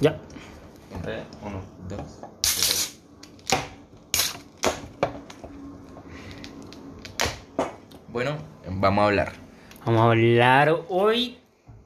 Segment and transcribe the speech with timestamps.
[0.00, 0.16] Ya.
[1.42, 3.00] Uno, dos, tres.
[8.08, 8.36] Bueno,
[8.68, 9.32] vamos a hablar.
[9.84, 11.38] Vamos a hablar hoy.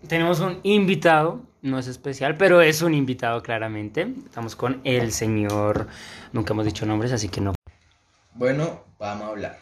[0.06, 4.14] Tenemos un invitado, no es especial, pero es un invitado claramente.
[4.26, 5.88] Estamos con el señor,
[6.32, 7.54] nunca hemos dicho nombres, así que no.
[8.34, 9.58] Bueno, vamos a hablar.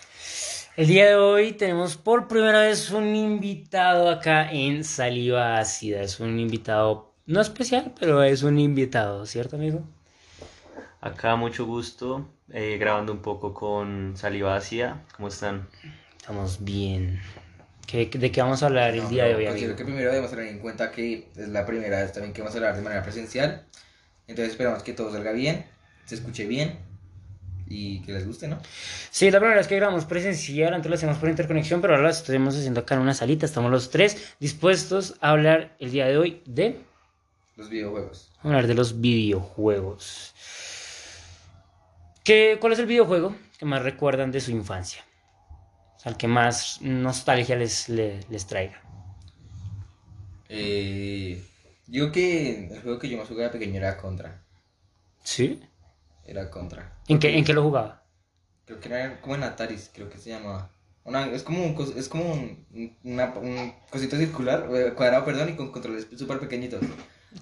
[0.77, 6.01] El día de hoy tenemos por primera vez un invitado acá en Saliva Ácida.
[6.01, 9.83] Es un invitado no especial, pero es un invitado, ¿cierto amigo?
[11.01, 15.03] Acá mucho gusto, eh, grabando un poco con Saliva Ácida.
[15.17, 15.69] ¿Cómo están?
[16.19, 17.21] Estamos bien.
[17.87, 19.77] ¿Qué- ¿De qué vamos a hablar el No, día de hoy, Considero amigo?
[19.79, 22.59] que primero debemos tener en cuenta que es la primera vez también que vamos a
[22.59, 23.65] hablar de manera presencial.
[24.29, 25.65] Entonces esperamos que todo salga bien,
[26.05, 26.79] se escuche bien
[27.69, 28.59] y que les guste, ¿no?
[29.11, 32.11] Sí, la primera vez que grabamos presencial, antes lo hacíamos por interconexión, pero ahora lo
[32.11, 33.47] estamos haciendo acá en una salita.
[33.47, 36.79] Estamos los tres dispuestos a hablar el día de hoy de
[37.61, 38.33] Los videojuegos.
[38.43, 40.33] hablar de los videojuegos.
[42.25, 45.05] ¿Qué, ¿Cuál es el videojuego que más recuerdan de su infancia?
[45.97, 48.81] O sea, el que más nostalgia les, le- les traiga.
[50.49, 51.45] Eh,
[51.87, 54.43] digo que el juego que yo más jugaba de pequeño era Contra.
[55.23, 55.61] ¿Sí?
[56.25, 56.97] Era Contra.
[57.09, 58.05] ¿En qué, ¿En qué lo jugaba?
[58.65, 60.71] Creo que era como en Ataris, creo que se llamaba.
[61.05, 65.51] Una, es como un, es como un, un- una- un cosito circular, eh, cuadrado, perdón,
[65.51, 66.81] y con controles súper pequeñitos.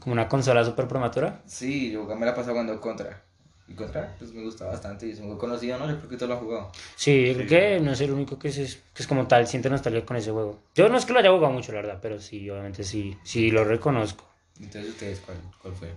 [0.01, 1.43] ¿Como una consola super prematura?
[1.47, 3.23] Sí, yo me la pasaba jugando Contra.
[3.67, 5.89] Y Contra, pues me gusta bastante y es un juego conocido, ¿no?
[5.91, 6.73] Yo creo que todo lo han jugado.
[6.97, 8.57] Sí, creo que no es el único que es,
[8.95, 10.59] que es como tal, siente nostalgia con ese juego.
[10.75, 13.51] Yo no es que lo haya jugado mucho, la verdad, pero sí, obviamente sí, sí
[13.51, 14.25] lo reconozco.
[14.59, 15.95] Entonces, ¿ustedes cuál, cuál fue?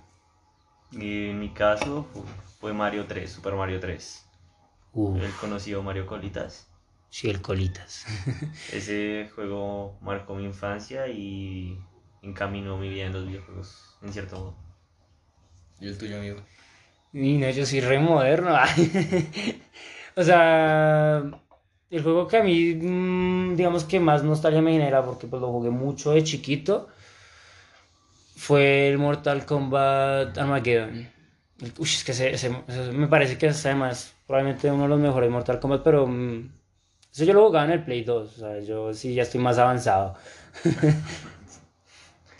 [0.91, 2.25] Y en mi caso fu-
[2.59, 4.25] fue Mario 3, Super Mario 3.
[4.93, 6.67] Uh, El conocido Mario Colitas.
[7.09, 8.05] sí, el Colitas.
[8.73, 11.77] Ese juego marcó mi infancia y
[12.21, 14.55] encaminó mi vida en los videojuegos, en cierto modo.
[15.81, 16.37] ¿Y el tuyo, amigo?
[17.13, 18.55] Y no, yo soy re moderno.
[20.15, 21.17] o sea,
[21.89, 25.49] el juego que a mí, mm, digamos que más nostalgia me genera, porque pues lo
[25.51, 26.87] jugué mucho de chiquito,
[28.35, 31.09] fue el Mortal Kombat Armageddon.
[31.77, 34.99] Uy, es que ese, ese- ese me parece que es además probablemente uno de los
[34.99, 36.49] mejores Mortal Kombat, pero mm,
[37.13, 39.57] eso yo lo jugaba en el Play 2, o sea, yo sí ya estoy más
[39.57, 40.15] avanzado.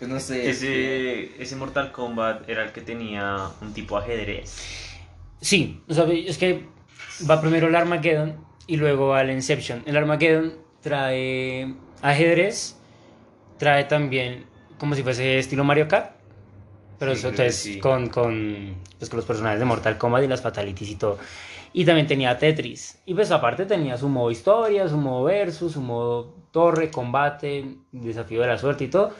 [0.02, 0.50] Pues no sé.
[0.50, 5.00] Ese, ese Mortal Kombat era el que tenía un tipo ajedrez.
[5.40, 6.66] Sí, o sea, es que
[7.30, 9.84] va primero el Armageddon y luego va el Inception.
[9.86, 12.78] El Armageddon trae ajedrez,
[13.60, 14.48] trae también
[14.80, 16.16] como si fuese estilo Mario Kart,
[16.98, 17.80] pero Sí, eso entonces sí.
[17.80, 21.20] con, con, pues, con los personajes de Mortal Kombat y las fatalities y todo.
[21.74, 22.98] Y también tenía Tetris.
[23.06, 28.42] Y pues aparte tenía su modo historia, su modo versus, su modo torre, combate, desafío
[28.42, 29.14] de la suerte y todo.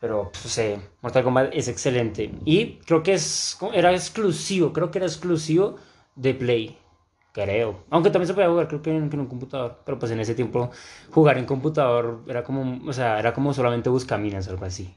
[0.00, 2.32] Pero, pues, eh, Mortal Kombat es excelente.
[2.44, 5.76] Y creo que es, era exclusivo, creo que era exclusivo
[6.16, 6.78] de Play.
[7.32, 7.84] Creo.
[7.90, 9.80] Aunque también se podía jugar, creo que en, un computador.
[9.84, 10.70] Pero pues en ese tiempo
[11.12, 14.92] jugar en computador era como, o sea, era como solamente buscaminas o algo así.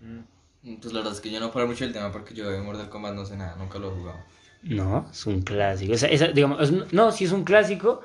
[0.00, 0.74] Mm.
[0.80, 2.88] Pues la verdad es que yo no puedo mucho el tema porque yo de Mortal
[2.88, 4.18] Kombat no sé nada, nunca lo he jugado.
[4.62, 5.92] No, es un clásico.
[5.92, 8.02] Esa- esa, digamos, es- no, sí es un clásico.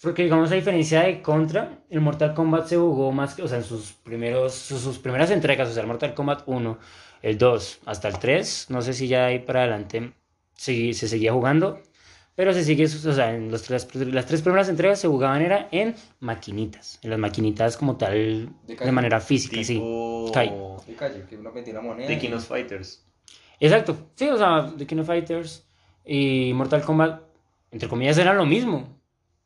[0.00, 3.58] Porque, digamos, a diferencia de Contra, el Mortal Kombat se jugó más que, o sea,
[3.58, 6.78] en sus, primeros, sus, sus primeras entregas, o sea, el Mortal Kombat 1,
[7.22, 10.12] el 2, hasta el 3, no sé si ya ahí para adelante
[10.54, 11.80] se, se seguía jugando,
[12.36, 15.68] pero se sigue, o sea, en los tres, las tres primeras entregas se jugaban era
[15.72, 19.74] en maquinitas, en las maquinitas como tal, De de, manera física, sí.
[19.74, 22.06] De calle, que uno metía una moneda.
[22.06, 23.04] de y- King of Fighters.
[23.58, 25.66] Exacto, sí, o sea, The King of Fighters
[26.04, 27.20] y Mortal Kombat,
[27.72, 28.97] entre comillas, eran lo mismo.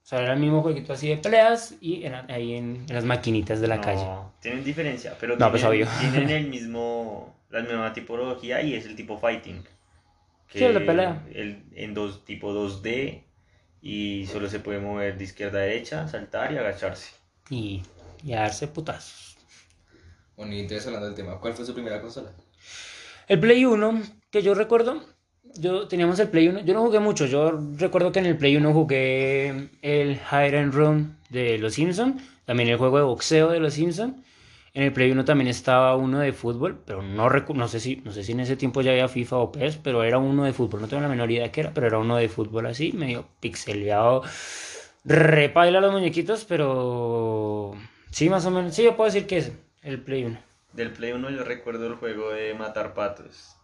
[0.04, 3.04] O sea, era el mismo jueguito así de peleas y eran ahí en, en las
[3.04, 4.08] maquinitas de la No, calle.
[4.40, 9.18] Tienen diferencia, pero No, pues, tienen, el mismo, la misma tipología y es el tipo
[9.18, 9.62] fighting.
[10.50, 11.22] Sí, el de pelea.
[11.34, 13.24] el- en dos, tipo 2D
[13.82, 17.10] y solo se puede mover de izquierda a derecha, saltar y agacharse.
[17.50, 17.82] Y,
[18.24, 19.36] y a darse putazos.
[20.36, 22.32] Bueno, y entonces hablando del tema, ¿cuál fue su primera consola?
[23.26, 24.00] El Play 1,
[24.30, 25.02] que yo recuerdo,
[25.54, 28.56] yo teníamos el Play 1, yo no jugué mucho, yo recuerdo que en el Play
[28.56, 33.60] 1 jugué el Hide and Run de Los Simpson, también el juego de boxeo de
[33.60, 34.22] Los Simpson.
[34.74, 38.12] En el Play 1 también estaba uno de fútbol, pero no, no, sé si, no
[38.12, 40.80] sé si en ese tiempo ya había FIFA o PES, pero era uno de fútbol,
[40.80, 44.22] no tengo la menor idea qué era, pero era uno de fútbol así, medio pixeleado,
[45.04, 47.74] repaila los muñequitos, pero
[48.10, 49.52] sí, más o menos, sí, yo puedo decir que es
[49.82, 50.38] el Play 1.
[50.72, 53.54] Del Play 1 yo recuerdo el juego de matar patos.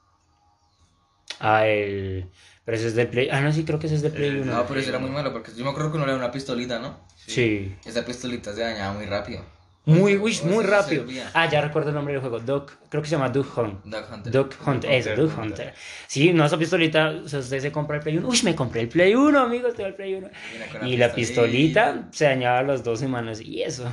[1.40, 2.26] Ah, el...
[2.64, 3.28] Pero ese es del Play...
[3.30, 4.52] Ah, no, sí, creo que ese es del Play Eh, 1.
[4.54, 6.32] No, pero eso era muy malo porque yo me acuerdo que uno le daba una
[6.32, 7.00] pistolita, ¿no?
[7.16, 7.74] Sí.
[7.84, 9.42] Esa pistolita se dañaba muy rápido.
[9.86, 11.06] Muy, uy, muy rápido.
[11.32, 12.40] Ah, ya recuerdo el nombre del juego.
[12.40, 13.84] Duck, creo que se llama Duck Hunt.
[13.86, 14.32] Duck Hunter.
[14.32, 15.42] Duck Hunt, eso, Duck Hunter.
[15.68, 15.74] Hunter.
[16.06, 18.28] Sí, no, esa pistolita, o sea, usted se compra el Play 1.
[18.28, 20.28] Uy, me compré el Play 1, amigos, tengo el Play 1.
[20.50, 23.40] Viene con Y la pistolita se dañaba a las dos semanas.
[23.40, 23.90] Y eso.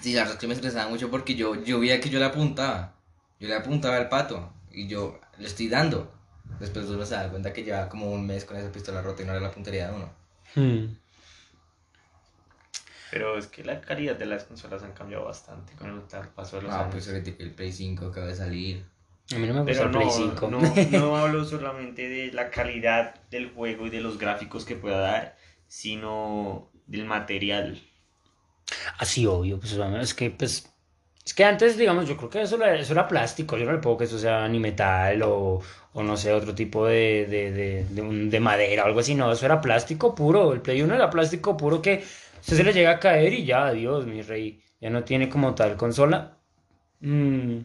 [0.00, 2.24] Sí, la verdad es que me estresaba mucho porque yo, yo veía que yo le
[2.24, 2.94] apuntaba.
[3.38, 4.50] Yo le apuntaba al pato.
[4.72, 6.10] Y yo le estoy dando.
[6.60, 9.26] Después uno se da cuenta que lleva como un mes con esa pistola rota y
[9.26, 10.10] no era la puntería de uno.
[10.54, 10.86] Hmm.
[13.10, 16.00] Pero es que la calidad de las consolas han cambiado bastante con el
[16.34, 16.92] paso de los Ah, años.
[16.92, 18.84] pues ahorita el Play 5 acaba de salir.
[19.34, 20.50] A mí no me gusta Pero el Play no, 5.
[20.50, 24.98] no, no hablo solamente de la calidad del juego y de los gráficos que pueda
[24.98, 25.36] dar,
[25.68, 27.80] sino del material.
[28.98, 30.68] Así, obvio, pues es que, pues,
[31.26, 33.78] es que antes, digamos, yo creo que eso, era- eso era plástico, yo no le
[33.78, 35.60] puedo que eso sea ni metal o,
[35.92, 39.44] o no sé, otro tipo de, de, de, de, madera o algo así, no, eso
[39.46, 42.04] era plástico puro, el Play 1 era plástico puro que
[42.40, 45.76] se le llega a caer y ya, adiós, mi rey, ya no tiene como tal
[45.76, 46.38] consola.
[47.00, 47.60] Mm,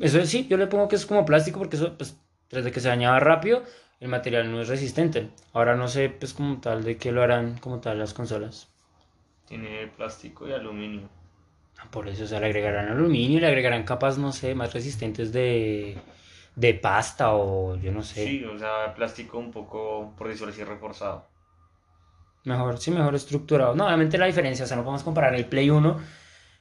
[0.00, 2.16] eso sí, yo le pongo que es como plástico porque eso, pues,
[2.48, 3.62] tras de que se dañaba rápido,
[4.00, 5.30] el material no es resistente.
[5.52, 8.68] Ahora no sé, pues, como tal, de qué lo harán como tal las consolas.
[9.44, 11.10] Tiene plástico y aluminio.
[11.80, 15.32] Ah, Por eso, o sea, le agregarán aluminio, le agregarán capas, no sé, más resistentes
[15.32, 15.98] de,
[16.56, 18.24] de pasta o yo no sé.
[18.24, 21.26] Sí, o sea, plástico un poco, por decirlo así, reforzado.
[22.44, 23.74] Mejor, sí, mejor estructurado.
[23.74, 26.00] No, obviamente la diferencia, o sea, no podemos comparar el Play 1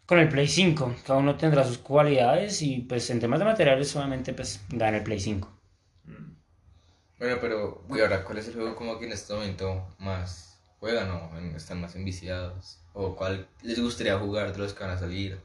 [0.06, 0.96] con el Play 5.
[1.06, 5.04] Cada uno tendrá sus cualidades y pues en temas de materiales solamente pues gana el
[5.04, 5.50] Play 5.
[6.06, 6.34] Mm.
[7.20, 10.49] Bueno, pero, uy, ahora, ¿cuál es el juego como que en este momento más
[10.80, 12.80] juegan o están más enviciados?
[12.94, 15.40] ¿O cuál les gustaría jugar de los que van a salir?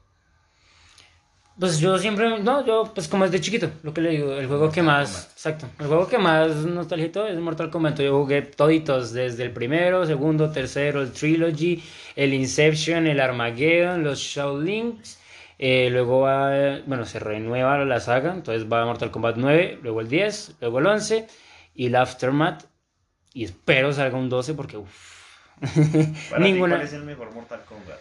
[1.59, 4.73] Pues yo siempre, no, yo pues como desde chiquito, lo que le digo, el juego
[4.73, 5.33] que más, Kombat.
[5.33, 8.01] exacto, el juego que más nostálgico es Mortal Kombat.
[8.01, 11.81] Yo jugué toditos, desde el primero, segundo, tercero, el Trilogy,
[12.17, 15.21] el Inception, el Armageddon, los Shaolins.
[15.59, 20.09] eh, luego va, bueno, se renueva la saga, entonces va Mortal Kombat 9, luego el
[20.09, 21.29] 10, luego el 11
[21.77, 22.65] y el Aftermath.
[23.33, 25.24] Y espero salga un 12 porque, uff.
[25.61, 26.77] Para ti, Ninguna.
[26.77, 27.99] ¿cuál es el mejor Mortal Kombat?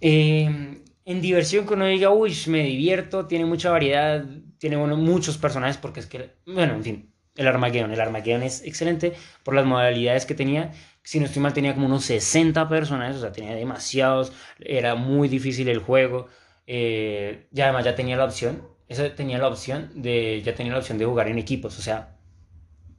[0.00, 4.24] Eh, en diversión que uno diga, uy, me divierto, tiene mucha variedad,
[4.58, 7.92] tiene bueno, muchos personajes, porque es que, bueno, en fin, el Armageddon.
[7.92, 9.12] El Armageddon es excelente
[9.42, 10.72] por las modalidades que tenía.
[11.02, 15.28] Si no estoy mal, tenía como unos 60 personajes, o sea, tenía demasiados, era muy
[15.28, 16.28] difícil el juego.
[16.66, 20.78] eh, y además ya tenía la opción, eso tenía la opción de, ya tenía la
[20.78, 22.16] opción de jugar en equipos, o sea,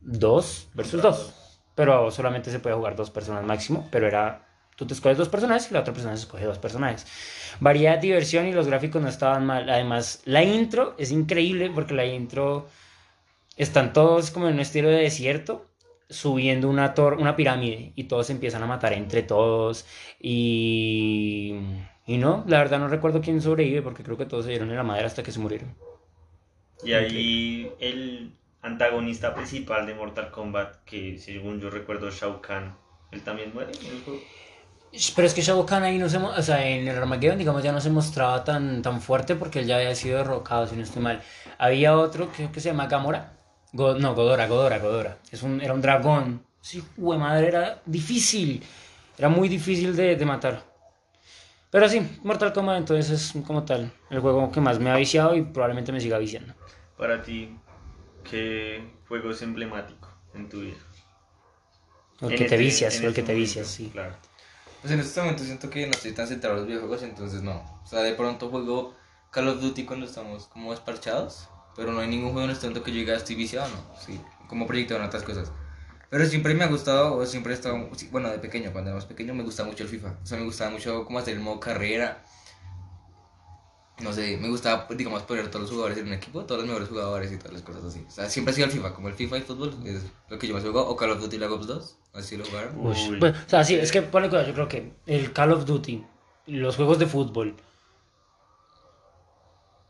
[0.02, 1.35] dos versus dos.
[1.76, 5.70] Pero solamente se puede jugar dos personas máximo, pero era tú te escoges dos personajes
[5.70, 7.06] y la otra persona se escoge dos personajes.
[7.60, 9.70] Variedad, diversión y los gráficos no estaban mal.
[9.70, 12.68] Además, la intro es increíble porque la intro
[13.58, 15.68] están todos como en un estilo de desierto
[16.10, 19.88] subiendo una tor una pirámide y todos se empiezan a matar entre todos
[20.20, 21.56] y
[22.08, 24.76] y no, la verdad no recuerdo quién sobrevive porque creo que todos se dieron en
[24.76, 25.76] la madera hasta que se murieron.
[26.84, 28.32] Y ahí el
[28.66, 32.76] antagonista principal de Mortal Kombat, que según yo recuerdo Shao Kahn,
[33.12, 34.20] él también muere en el juego.
[35.16, 37.72] Pero es que Shao Kahn ahí no se, o sea, en el Armageddon, digamos, ya
[37.72, 41.04] no se mostraba tan, tan fuerte porque él ya había sido derrocado, si no estoy
[41.04, 41.22] mal.
[41.58, 43.34] Había otro que, que se llama Gamora.
[43.74, 45.18] No, Godora, Godora, Godora.
[45.32, 46.46] Es un, era un dragón.
[46.62, 48.64] Sí, jue madre, era difícil.
[49.18, 50.64] Era muy difícil de, de matar.
[51.70, 55.36] Pero sí, Mortal Kombat entonces es como tal el juego que más me ha viciado
[55.36, 56.54] y probablemente me siga viciando.
[56.98, 57.54] Para ti,
[58.30, 60.78] ¿qué juego es emblemático en tu vida?
[62.22, 63.90] El En que te este- vicias, o el que este te momento, vicias, sí.
[63.90, 64.16] Claro.
[64.82, 67.82] Pues en este momento siento que no estoy tan centrado en los videojuegos, entonces no.
[67.84, 68.96] O sea, de pronto juego
[69.32, 72.84] Call of Duty cuando estamos como esparchados, pero no hay ningún juego en este momento
[72.84, 73.96] que yo diga estoy viciado, no.
[74.00, 75.52] Sí, como proyecto en otras cosas.
[76.10, 79.06] Pero siempre me ha gustado, o siempre he estado, bueno, de pequeño, cuando era más
[79.08, 80.18] pequeño me gustaba mucho el FIFA.
[80.24, 82.24] O sea, me gustaba mucho como hacer el modo carrera.
[84.02, 86.68] No sé, me gustaba, pues, digamos, poner todos los jugadores en un equipo, todos los
[86.68, 88.04] mejores jugadores y todas las cosas así.
[88.06, 90.48] O sea, siempre ha sido el FIFA, como el FIFA y fútbol, es lo que
[90.48, 92.76] yo más jugado, o Call of Duty Black Ops 2, así lo jugaron.
[92.78, 93.20] Uy.
[93.22, 96.04] o sea, sí, es que ponle cuidado, yo creo que el Call of Duty,
[96.48, 97.56] los juegos de fútbol.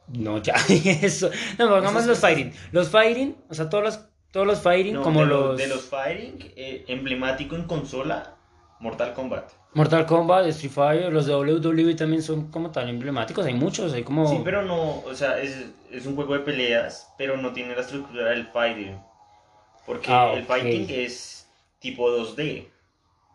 [0.07, 1.31] No, ya, eso.
[1.57, 2.53] No, pongamos los fighting.
[2.71, 5.81] Los fighting, o sea, todos los, todos los fighting, No, como de los, De los
[5.81, 8.35] Fighting, eh, emblemático en consola,
[8.79, 9.51] Mortal Kombat.
[9.75, 13.45] Mortal Kombat, Street Fighter, los de WWE también son como tan emblemáticos.
[13.45, 14.27] Hay muchos, hay como.
[14.27, 17.81] Sí, pero no, o sea, es, es un juego de peleas, pero no tiene la
[17.81, 18.97] estructura del fighting.
[19.85, 21.47] Porque Ah, el fighting es
[21.79, 22.67] tipo 2D.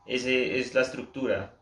[0.07, 1.53] Ese es la estructura.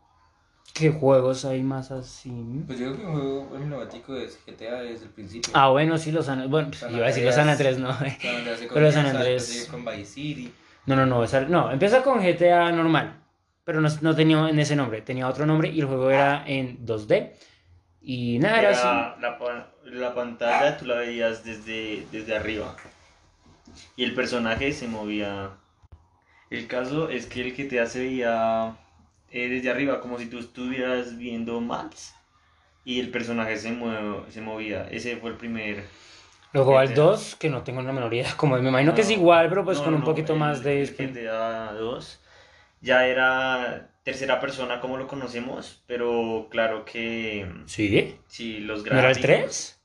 [0.73, 2.31] ¿Qué juegos hay más así?
[2.65, 5.51] Pues yo creo que un juego emblemático es GTA desde el principio.
[5.55, 7.49] Ah, bueno, sí, los San Bueno, pues, San iba a decir los San.
[7.49, 7.91] Andrés, no.
[7.91, 8.07] San
[8.73, 10.53] Pero San comienza, Andrés- con Vice City.
[10.85, 13.19] No, no, no, esa- no, empieza con GTA normal,
[13.69, 16.83] pero no, no tenía en ese nombre, tenía otro nombre y el juego era en
[16.87, 17.35] 2D
[18.01, 18.91] Y nada, era así.
[18.93, 22.75] Era la, pa- la pantalla tú la veías desde, desde arriba.
[23.95, 25.51] Y el personaje se movía.
[26.49, 28.77] El caso es que el GTA se veía
[29.31, 32.15] eh, desde arriba, como si tú estuvieras viendo maps.
[32.85, 34.87] Y el personaje se, mue- se movía.
[34.91, 35.85] Ese fue el primer.
[36.53, 36.93] Luego al GTA.
[36.93, 39.63] 2, que no tengo la menor idea, como me imagino que es No, igual, pero
[39.65, 40.81] pues no, con un no, poquito el- más de...
[40.81, 42.19] el GTA 2
[42.81, 49.11] ya era tercera persona como lo conocemos, pero claro que Sí, si los ¿no era
[49.11, 49.75] el gráficos- 3?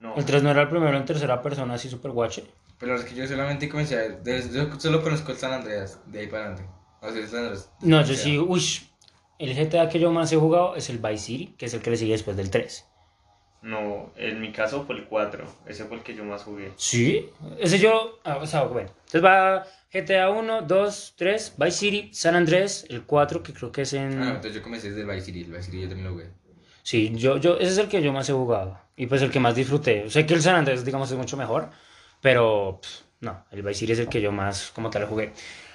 [0.00, 2.44] No, El 3 no era el primero en tercera persona, así super guache.
[2.78, 4.08] Pero es que yo solamente comencé a...
[4.08, 6.70] de- Yo solo conozco el San Andreas, de ahí para adelante.
[7.02, 7.70] O sea, el San Andreas.
[7.80, 8.62] No, yo sí, uy,
[9.40, 11.90] el GTA que yo más he jugado es el Vice City, que es el que
[11.90, 12.87] le sigue después del 3.
[13.62, 16.72] No, en mi caso fue el 4, ese fue el que yo más jugué.
[16.76, 22.10] Sí, ese yo, ah, o sea, bueno, entonces va GTA 1, 2, 3, Vice City,
[22.12, 24.22] San Andrés, el 4, que creo que es en...
[24.22, 26.30] Ah, entonces yo comencé desde el Vice City, el Vice City yo también lo jugué.
[26.82, 28.78] Sí, yo, yo, ese es el que yo más he jugado.
[28.96, 30.08] Y pues el que más disfruté.
[30.08, 31.70] Sé que el San Andrés, digamos, es mucho mejor.
[32.20, 35.32] Pero, pff, no, el Vice City es el que yo más, como tal, jugué.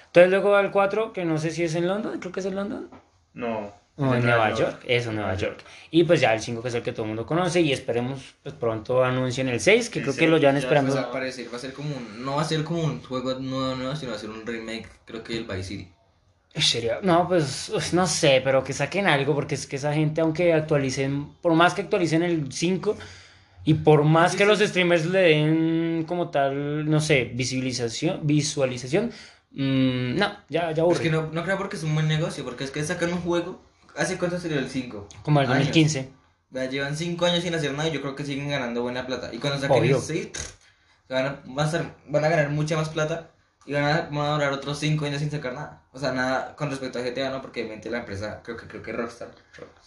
[0.08, 2.56] Entonces luego al 4, que no sé si es en London, creo que es en
[2.56, 2.90] London.
[3.34, 4.84] No, O en Nueva York.
[4.88, 5.64] Eso, Nueva York.
[5.92, 7.62] Y pues ya el 5, que es el que todo el mundo conoce.
[7.62, 10.60] Y esperemos, pues pronto anuncien el 6, que El creo que 6 lo llevan ya
[10.60, 10.98] esperando.
[10.98, 12.24] Al parecer va a ser como un...
[12.26, 14.90] No va a ser como un juego nuevo, nuevo, sino va a ser un remake,
[15.06, 15.96] creo que del Vice City.
[16.56, 20.54] Sería, no, pues no sé, pero que saquen algo, porque es que esa gente, aunque
[20.54, 22.96] actualicen, por más que actualicen el 5
[23.64, 24.50] y por más Sí, que sí.
[24.50, 29.12] los streamers le den como tal, no sé, visibilización, visualización,
[29.52, 30.96] mm, no, ya, ya aburre.
[30.98, 33.22] Es que no, no creo porque es un buen negocio, porque es que sacan un
[33.22, 33.62] juego...
[33.96, 35.08] ¿Hace cuánto salió el 5?
[35.24, 36.10] Como el 2015.
[36.50, 39.30] Vea, llevan 5 años sin hacer nada y yo creo que siguen ganando buena plata.
[39.34, 40.30] Y cuando saquen el 6,
[41.10, 43.32] van a, van, a estar- van a ganar mucha más plata
[43.66, 45.82] y van a, van a durar otros 5 años sin sacar nada.
[45.92, 47.42] O sea, nada con respecto a GTA, ¿no?
[47.42, 49.30] Porque obviamente la empresa, creo que, creo que Rockstar,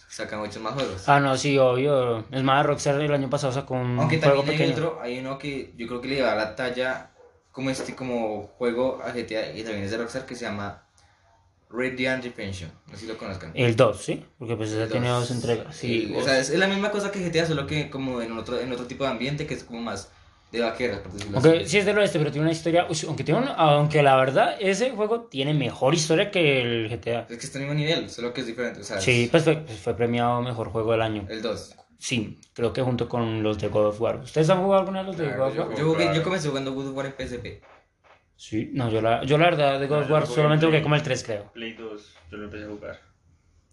[0.09, 1.07] saca muchos más juegos.
[1.07, 2.25] Ah, no, sí, obvio.
[2.31, 5.37] Es más, Rockstar el año pasado sacó un Aunque juego también hay otro, hay uno
[5.37, 7.11] que yo creo que le da la talla
[7.51, 10.83] como este como juego a GTA y también es de Rockstar que se llama
[11.69, 12.71] Radiant Redemption.
[12.87, 13.51] No sé si lo conozcan.
[13.53, 14.23] El 2, ¿sí?
[14.39, 15.75] Porque pues ese tiene dos entregas.
[15.75, 18.59] Sí, o sea, es, es la misma cosa que GTA, solo que como en otro,
[18.59, 20.09] en otro tipo de ambiente que es como más
[20.51, 21.69] de vaqueras, por decirlo Aunque así.
[21.69, 22.87] sí es del oeste, pero tiene una historia.
[22.89, 27.27] uy, aunque, tiene una- aunque la verdad, ese juego tiene mejor historia que el GTA.
[27.29, 28.79] Es que está al mismo nivel, solo que es diferente.
[28.79, 31.25] O sea, Sí, es pues fue, pues fue premiado mejor juego del año.
[31.29, 31.75] el 2.
[31.99, 34.17] Sí, creo que junto con los de God of War.
[34.23, 35.77] ¿Ustedes han jugado alguna de los de Claro, God of War?
[35.77, 37.61] yo, yo comencé jugando God of War en PSP.
[38.37, 40.71] Sí, no, yo la, yo la verdad de God No, of War lo solamente en
[40.71, 41.51] jugué como el 3, creo.
[41.53, 42.99] Play 2, yo lo empecé a jugar.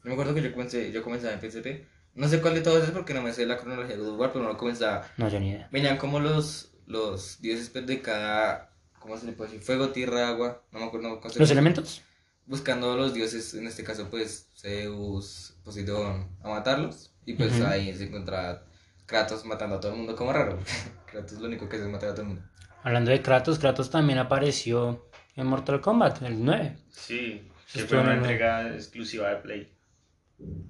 [0.02, 1.86] Yo me acuerdo que yo comencé, yo comenzaba en PSP.
[2.14, 4.20] No sé cuál de todos es porque no me sé la cronología de God of
[4.20, 5.06] War, pero no comenzaba.
[5.16, 5.68] No, yo ni idea.
[5.70, 8.70] Venían como los, los dioses pues, de cada.
[9.00, 9.64] ¿Cómo se le puede decir?
[9.64, 10.62] Fuego, tierra, agua.
[10.72, 11.20] No me acuerdo.
[11.36, 12.02] ¿Los elementos?
[12.46, 17.12] Buscando los dioses, en este caso, pues Zeus, Poseidón, a matarlos.
[17.26, 17.64] Y pues Ujú.
[17.66, 18.64] ahí se encuentra
[19.06, 20.58] Kratos matando a todo el mundo como raro.
[21.10, 22.42] Kratos lo único que hace es matar a todo el mundo.
[22.84, 26.76] Hablando de Kratos, Kratos también apareció en Mortal Kombat, el 9.
[26.90, 29.72] Sí, que Estuvo fue una en el- entrega exclusiva de Play.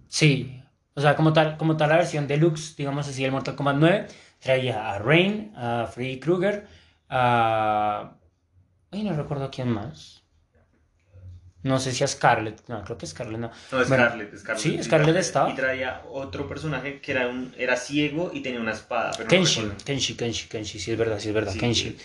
[0.08, 0.62] Sí,
[0.94, 4.06] o sea, como tal, como tal la versión deluxe, digamos así, el Mortal Kombat 9,
[4.38, 6.66] traía a Rain, a Freddy Krueger,
[7.08, 8.16] a...
[8.90, 10.23] Ay, no recuerdo quién más.
[11.64, 13.48] No sé si a Scarlett, no, creo que Scarlett no.
[13.72, 14.62] No, Bueno, Scarlett, Scarlett.
[14.62, 15.50] sí, Scarlett estaba.
[15.50, 19.10] Y traía otro personaje que era, un, era ciego y tenía una espada.
[19.16, 19.84] Pero no Kenshi, recuerdo.
[19.84, 21.90] Kenshi, Kenshi, Kenshi, sí es verdad, sí es verdad, Sí, Kenshi.
[21.90, 21.98] sí.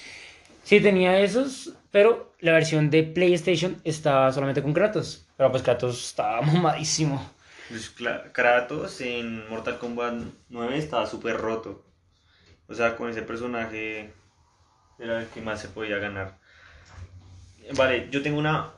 [0.64, 5.26] Sí tenía esos, pero la versión de PlayStation estaba solamente con Kratos.
[5.38, 7.32] Pero pues Kratos estaba mamadísimo.
[7.70, 7.94] Pues,
[8.34, 10.16] Kratos en Mortal Kombat
[10.50, 11.86] 9 estaba súper roto.
[12.68, 14.14] O sea, con ese personaje
[15.00, 16.38] era el que más se podía ganar.
[17.76, 18.74] Vale, yo tengo una.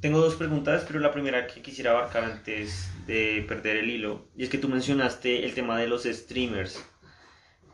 [0.00, 4.28] Tengo dos preguntas, pero la primera que quisiera abarcar antes de perder el hilo.
[4.36, 6.84] Y es que tú mencionaste el tema de los streamers.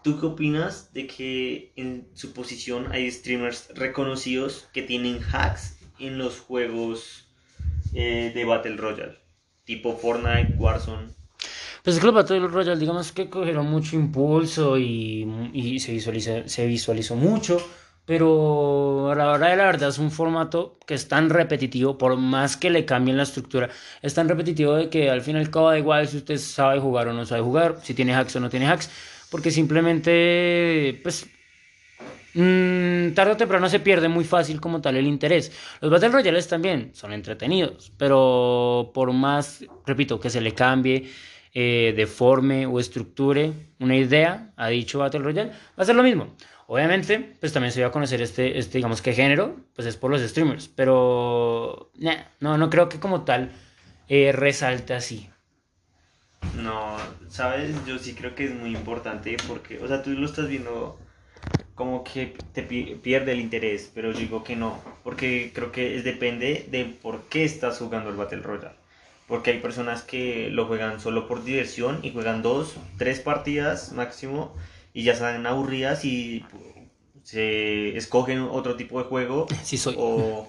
[0.02, 6.18] ¿Tú qué opinas de que en su posición hay streamers reconocidos que tienen hacks en
[6.18, 7.28] los juegos
[7.94, 9.18] eh, de Battle Royale?
[9.64, 11.14] Tipo Fortnite, Warzone.
[11.84, 16.48] Pues es que los Battle Royale, digamos que cogieron mucho impulso y, y se, visualiza,
[16.48, 17.60] se visualizó mucho,
[18.04, 22.16] pero a la hora de la verdad es un formato que es tan repetitivo, por
[22.16, 23.70] más que le cambien la estructura,
[24.02, 27.08] es tan repetitivo de que al fin y al da igual si usted sabe jugar
[27.08, 28.90] o no sabe jugar, si tiene hacks o no tiene hacks,
[29.30, 31.26] porque simplemente, pues,
[32.34, 35.52] mm, tarde o temprano se pierde muy fácil como tal el interés.
[35.80, 41.10] Los Battle Royales también son entretenidos, pero por más, repito, que se le cambie,
[41.54, 46.34] eh, deforme o estructure una idea a dicho Battle Royale, va a ser lo mismo.
[46.74, 50.10] Obviamente, pues también se va a conocer este, este, digamos que género, pues es por
[50.10, 51.92] los streamers, pero
[52.40, 53.52] no, no creo que como tal
[54.08, 55.30] eh, resalte así.
[56.52, 56.96] No,
[57.28, 61.00] sabes, yo sí creo que es muy importante porque, o sea, tú lo estás viendo
[61.74, 66.04] como que te pi- pierde el interés, pero digo que no, porque creo que es,
[66.04, 68.76] depende de por qué estás jugando el Battle Royale.
[69.26, 74.56] Porque hay personas que lo juegan solo por diversión y juegan dos, tres partidas máximo
[74.92, 76.44] y ya están aburridas y
[77.22, 79.94] se escogen otro tipo de juego Sí soy.
[79.98, 80.48] o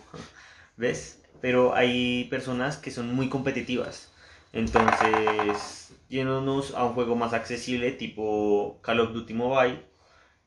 [0.77, 4.12] ves pero hay personas que son muy competitivas
[4.53, 9.83] entonces yéndonos a un juego más accesible tipo Call of Duty Mobile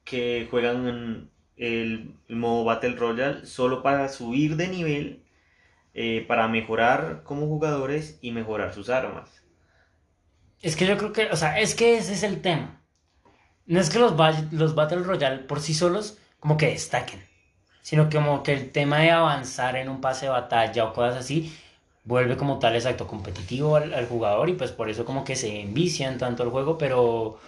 [0.05, 5.25] que juegan en el, el modo Battle Royale solo para subir de nivel
[5.95, 9.43] eh, para mejorar como jugadores y mejorar sus armas
[10.61, 12.83] Es que yo creo que, o sea, es que ese es el tema.
[13.67, 14.15] No es que los,
[14.53, 17.25] los Battle Royale por sí solos como que destaquen,
[17.83, 21.17] sino que como que el tema de avanzar en un pase de batalla o cosas
[21.17, 21.57] así
[22.05, 25.61] vuelve como tal exacto competitivo al, al jugador y pues por eso como que se
[25.61, 27.39] envician tanto el juego, pero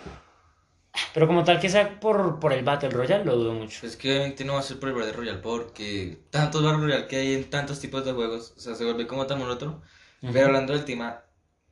[1.14, 3.78] pero como tal que sea por, por el Battle Royale lo dudo mucho.
[3.80, 7.06] Pues que obviamente no va a ser por el Battle Royale porque tantos Battle Royale
[7.06, 9.82] que hay en tantos tipos de juegos, o sea, se vuelve como tan monótono.
[10.22, 10.32] Ujú.
[10.32, 11.22] Pero hablando del tema,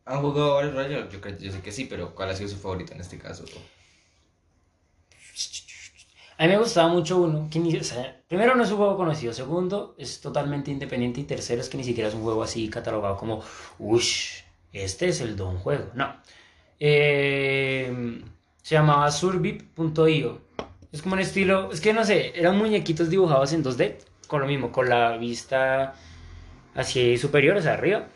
[0.04, 1.08] ¿han jugado Battle Royale?
[1.10, 3.44] Yo, creo, yo sé que sí, pero ¿cuál ha sido su favorito en este caso?
[6.38, 8.96] A mí me gustaba mucho uno, que ni, o sea, primero no es un juego
[8.96, 12.68] conocido, segundo es totalmente independiente y tercero es que ni siquiera es un juego así
[12.68, 13.42] catalogado como,
[13.78, 14.40] ush,
[14.72, 15.90] este es el don juego.
[15.94, 16.14] No.
[16.78, 18.20] Eh,
[18.62, 20.40] se llamaba Survip.io.
[20.92, 23.96] Es como un estilo, es que no sé, eran muñequitos dibujados en 2D,
[24.28, 25.94] con lo mismo, con la vista
[26.74, 28.08] hacia superior, o sea, arriba.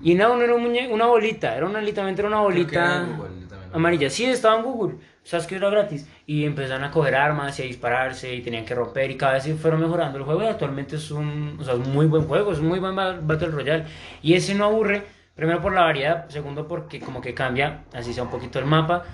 [0.00, 3.04] Y no, no era un muñe- una bolita, era una, literalmente era una era bolita
[3.16, 4.10] Google, amarilla.
[4.10, 4.96] Sí, estaba en Google.
[5.30, 6.08] Sabes que era gratis.
[6.26, 9.10] Y empezaron a coger armas y a dispararse y tenían que romper.
[9.10, 10.42] Y cada vez fueron mejorando el juego.
[10.42, 13.18] Y actualmente es un, o sea, un muy buen juego, es un muy buen ba-
[13.20, 13.84] Battle Royale.
[14.22, 15.04] Y ese no aburre.
[15.34, 16.28] Primero por la variedad.
[16.28, 19.04] Segundo porque como que cambia, así sea un poquito el mapa.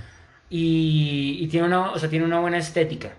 [0.51, 3.13] Y, y tiene, una, o sea, tiene una buena estética.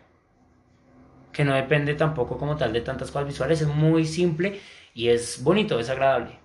[1.32, 3.62] Que no depende tampoco como tal de tantas cosas visuales.
[3.62, 4.60] Es muy simple
[4.94, 6.38] y es bonito, es agradable.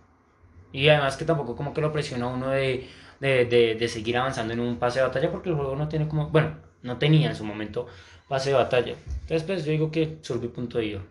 [0.73, 2.89] Y además que tampoco como que lo presiona uno de,
[3.21, 6.09] de, de, de seguir avanzando en un pase de batalla porque el juego no tiene
[6.09, 7.87] como, bueno, no tenía en su momento
[8.29, 8.95] pase de batalla.
[9.23, 11.03] Entonces pues yo digo que survey.io.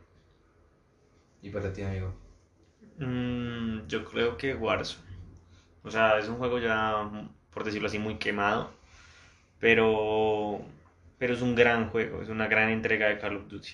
[1.41, 2.13] ¿Y para ti, amigo?
[2.99, 5.07] Mm, yo creo que Warzone.
[5.83, 7.09] O sea, es un juego ya,
[7.51, 8.71] por decirlo así, muy quemado.
[9.59, 10.61] Pero,
[11.17, 13.69] pero es un gran juego, es una gran entrega de Call of Duty.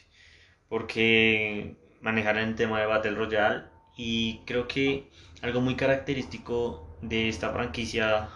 [0.70, 3.66] Porque manejar el tema de Battle Royale
[3.98, 5.10] y creo que
[5.42, 8.30] algo muy característico de esta franquicia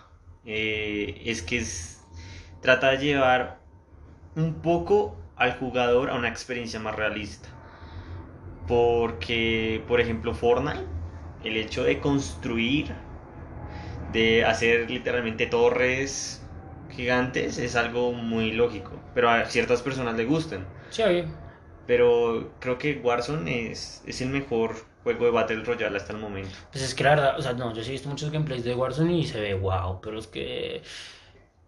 [0.43, 2.09] eh, es que es-
[2.61, 3.67] trata de llevar
[4.35, 7.49] un poco al jugador a una experiencia más realista.
[8.65, 10.85] Porque, por ejemplo, Fortnite,
[11.39, 12.95] el hecho de construir,
[14.07, 16.51] de hacer literalmente torres
[16.89, 19.09] gigantes, es algo muy lógico.
[19.13, 20.73] Pero a ciertas personas le gustan.
[20.89, 21.03] Sí.
[21.85, 24.75] Pero creo que Warzone es, es el mejor
[25.15, 26.55] juego de Battle Royale hasta el momento.
[26.71, 28.75] Pues es que la verdad, o sea, no, yo sí he visto muchos gameplays de
[28.75, 30.81] Warzone y se ve wow, pero es que,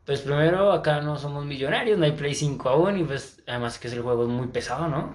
[0.06, 3.88] pues primero acá no somos millonarios, no hay Play 5 aún y pues además que
[3.88, 5.14] el juego es muy pesado, ¿no?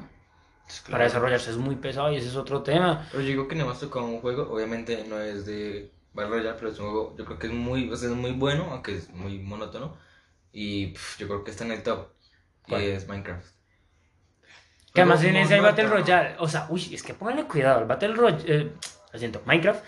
[0.91, 3.07] Para desarrollarse es muy pesado y ese es otro tema.
[3.11, 6.57] Pero yo digo que no hemos tocado un juego, obviamente no es de Battle Royale,
[6.59, 8.97] pero es un juego, yo creo que es muy, o sea, es muy bueno, aunque
[8.97, 9.97] es muy monótono.
[10.53, 12.09] Y pf, yo creo que está en el top.
[12.69, 12.83] ¿Cuál?
[12.83, 13.54] Y es Minecraft.
[14.95, 15.61] Que además en ese hay.
[15.61, 16.37] Battle Royale.
[16.39, 17.81] O sea, uy, es que pónganle cuidado.
[17.81, 18.45] El Battle Royale.
[18.47, 18.73] Eh,
[19.13, 19.85] lo siento, Minecraft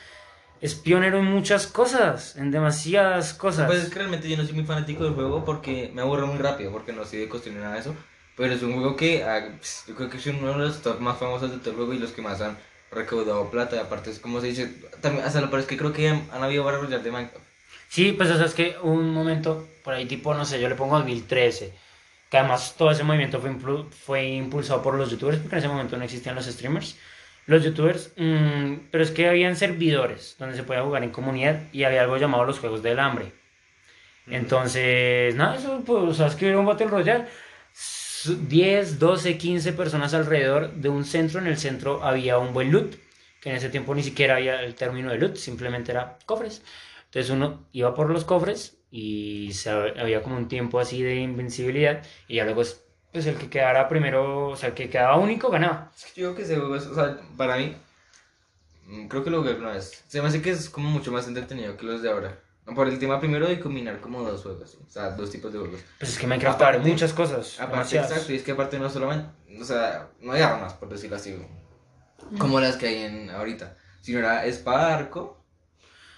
[0.61, 2.37] es pionero en muchas cosas.
[2.37, 3.67] En demasiadas cosas.
[3.67, 6.39] Pues es que realmente yo no soy muy fanático del juego porque me aburre muy
[6.39, 7.95] rápido, porque no soy de construir nada de eso.
[8.37, 11.01] Pero es un juego que ah, pss, yo creo que es uno de los top
[11.01, 12.59] más famosos de todo el juego y los que más han
[12.91, 13.77] recaudado plata.
[13.77, 16.29] Y aparte es como se dice, también, hasta lo peor es que creo que han,
[16.33, 17.47] han habido Battle Royale de Minecraft.
[17.89, 20.75] Sí, pues o sea, es que un momento, por ahí tipo, no sé, yo le
[20.75, 21.73] pongo 2013.
[22.37, 23.55] Que además todo ese movimiento fue,
[23.91, 26.99] fue impulsado por los youtubers, porque en ese momento no existían los streamers.
[27.47, 31.85] Los youtubers, mm, pero es que habían servidores donde se podía jugar en comunidad y
[31.85, 33.33] había algo llamado los Juegos del Hambre.
[34.29, 37.27] Entonces, nada, eso, pues, o sea, es que era un Battle Royale.
[37.75, 41.41] S- 10, 12, 15 personas alrededor de un centro.
[41.41, 42.97] En el centro había un buen loot,
[43.41, 46.63] que en ese tiempo ni siquiera había el término de loot, simplemente era cofres.
[47.07, 52.03] Entonces uno iba por los cofres y se, había como un tiempo así de invencibilidad
[52.29, 55.51] y ya luego es, pues el que quedara primero, o sea, el que quedaba único
[55.51, 55.91] ganaba.
[55.97, 57.77] Es que yo creo que ese juego es, o sea, para mí,
[58.87, 60.05] mm, creo que lo jugué una vez.
[60.07, 62.39] Se me hace que es como mucho más entretenido que los de ahora.
[62.75, 64.79] Por el tema primero de combinar como dos juegos, ¿sí?
[64.85, 65.81] o sea, dos tipos de juegos.
[66.01, 67.61] Pues es que Minecraft Aparte- abre muchas cosas.
[67.61, 71.15] Aparte, exacto, y es que aparte no solamente, o sea, no hay armas, por decirlo
[71.15, 71.37] así,
[72.39, 75.45] como las que hay en ahorita, sino era espada, arco,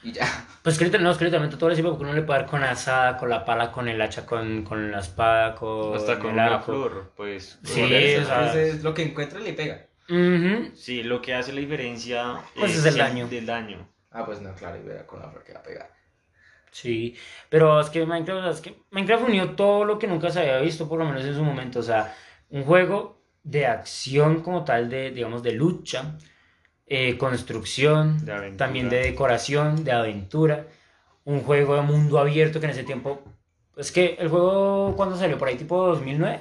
[0.02, 0.26] Y ya.
[0.62, 2.48] Pues que literal- no, es que literalmente todo le sirve porque uno le puede dar
[2.48, 6.18] con la asada, con la pala, con el hacha, con, con la espada, con Hasta
[6.18, 6.64] con el una arco.
[6.66, 7.58] flor, pues.
[7.64, 7.82] Sí,
[8.16, 9.86] o sea- lo que encuentra le pega.
[10.74, 13.28] Sí, lo que hace la diferencia Pues es el daño.
[13.28, 13.88] del daño.
[14.10, 15.90] Ah, pues no, claro, y vea con la flor que va a pegar.
[16.70, 17.16] Sí,
[17.48, 20.40] pero es que Minecraft, o sea, es que Minecraft unió todo lo que nunca se
[20.40, 21.78] había visto, por lo menos en su momento.
[21.80, 22.14] O sea,
[22.50, 26.16] un juego de acción como tal, de, digamos, de lucha,
[26.88, 30.66] eh, construcción, De también de decoración, de aventura.
[31.24, 33.20] Un juego de mundo abierto que en ese tiempo.
[33.76, 35.36] Es que el juego, ¿cuándo salió?
[35.38, 36.40] Por ahí, tipo 2009.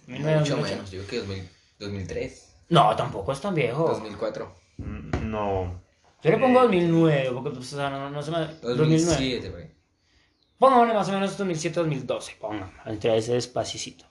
[0.00, 0.74] 2009, Mucho 2008.
[0.76, 3.88] menos, yo creo que 2000, 2003, No, tampoco es tan viejo.
[3.88, 5.80] 2004, Mm, No.
[6.22, 8.38] Yo le pongo Eh, 2009, porque pues, o sea, no, no se me.
[8.38, 8.76] 2009.
[8.76, 9.74] 2007, por ahí.
[10.58, 14.04] Póngale más o menos 2007-2012, ponga, entre ese espacito.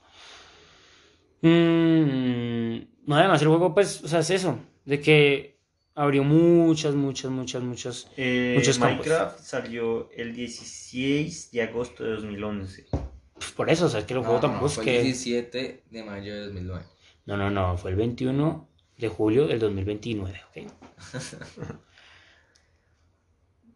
[1.41, 5.56] Mm, no, además el juego, pues, o sea, es eso, de que
[5.97, 8.07] abrió muchas, muchas, muchas, muchas.
[8.15, 9.05] Eh, Muchos campos.
[9.07, 12.85] Minecraft salió el 16 de agosto de 2011.
[13.33, 14.97] Pues por eso, o sea, es que el No, juego no, tampoco es fue que.
[14.97, 16.85] el 17 de mayo de 2009.
[17.25, 20.71] No, no, no, fue el 21 de julio del 2029, ¿ok?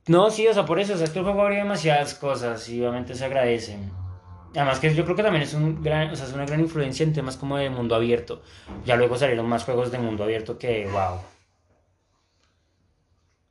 [0.07, 2.67] No, sí, o sea, por eso, o sea, es que el juego abrió demasiadas cosas
[2.69, 3.91] y obviamente se agradecen.
[4.55, 7.03] Además que yo creo que también es, un gran, o sea, es una gran influencia
[7.03, 8.41] en temas como de mundo abierto.
[8.83, 11.19] Ya luego salieron más juegos de mundo abierto que, wow.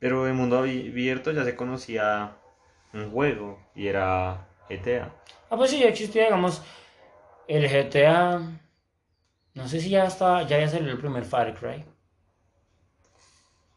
[0.00, 2.36] Pero en mundo abi- abierto ya se conocía
[2.92, 5.14] un juego y era GTA.
[5.50, 6.62] Ah, pues sí, ya existía, digamos,
[7.48, 8.40] el GTA.
[9.54, 11.84] No sé si ya estaba, ya había salido el primer Far Cry.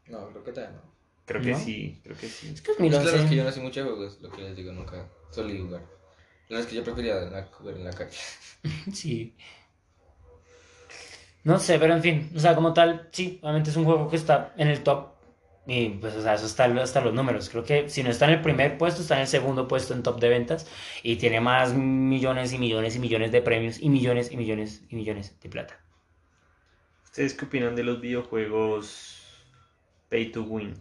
[0.07, 0.93] No, creo que todavía no.
[1.25, 1.59] Creo que ¿No?
[1.59, 2.49] sí, creo que sí.
[2.53, 3.35] Es que es Pues claro, es que 2011.
[3.35, 5.81] yo no sé mucho de juegos, lo que les digo, nunca solí jugar.
[5.81, 8.17] La verdad es que yo prefería la- jugar en la calle.
[8.93, 9.35] Sí.
[11.43, 14.15] No sé, pero en fin, o sea, como tal, sí, obviamente es un juego que
[14.15, 15.12] está en el top.
[15.65, 17.49] Y pues, o sea, eso está hasta los números.
[17.49, 20.03] Creo que si no está en el primer puesto, está en el segundo puesto en
[20.03, 20.67] top de ventas.
[21.03, 24.95] Y tiene más millones y millones y millones de premios y millones y millones y
[24.95, 25.79] millones de plata.
[27.05, 29.19] ¿Ustedes qué opinan de los videojuegos
[30.09, 30.73] Pay to Win?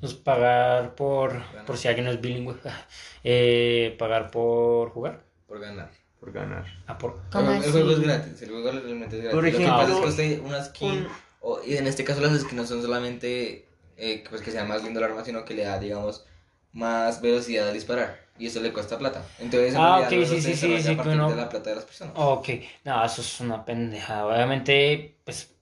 [0.00, 2.54] Pues pagar por, por si alguien no es bilingüe,
[3.24, 5.24] eh, pagar por jugar.
[5.46, 5.90] Por ganar.
[6.20, 6.66] Por ganar.
[6.86, 7.18] Ah, por...
[7.32, 9.34] El, el juego es gratis, el juego realmente es gratis.
[9.34, 11.08] Por lo que ejemplo, pasa es que usted una skin, un-
[11.40, 14.82] o- y en este caso las skins no son solamente eh, pues que sea más
[14.84, 16.24] lindo el arma, sino que le da, digamos,
[16.72, 18.18] más velocidad al disparar.
[18.38, 19.22] Y eso le cuesta plata.
[19.38, 21.36] Entonces, en Ah, realidad, ok, sí, se sí, sí, sí, a que partir uno- de
[21.36, 22.14] la plata de las personas.
[22.16, 22.48] Ok,
[22.84, 24.26] no, eso es una pendejada.
[24.26, 25.54] Obviamente, pues.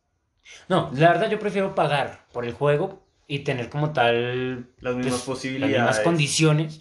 [0.69, 4.69] No, la verdad yo prefiero pagar por el juego y tener como tal.
[4.81, 5.73] Las mismas pues, posibilidades.
[5.73, 6.81] Las mismas condiciones.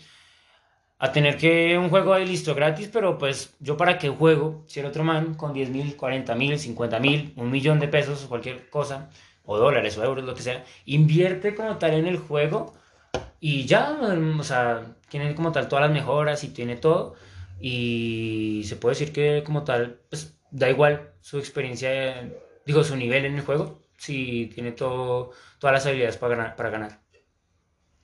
[1.00, 4.80] A tener que un juego ahí listo gratis, pero pues yo para qué juego si
[4.80, 8.30] el otro man con 10 mil, 40 mil, 50 mil, un millón de pesos o
[8.30, 9.10] cualquier cosa,
[9.46, 12.74] o dólares o euros, lo que sea, invierte como tal en el juego
[13.40, 13.92] y ya,
[14.40, 17.16] o sea, tiene como tal todas las mejoras y tiene todo.
[17.60, 22.32] Y se puede decir que como tal, pues da igual su experiencia,
[22.66, 26.56] digo, su nivel en el juego, si tiene todo, todas las habilidades para ganar.
[26.56, 27.02] Para ganar.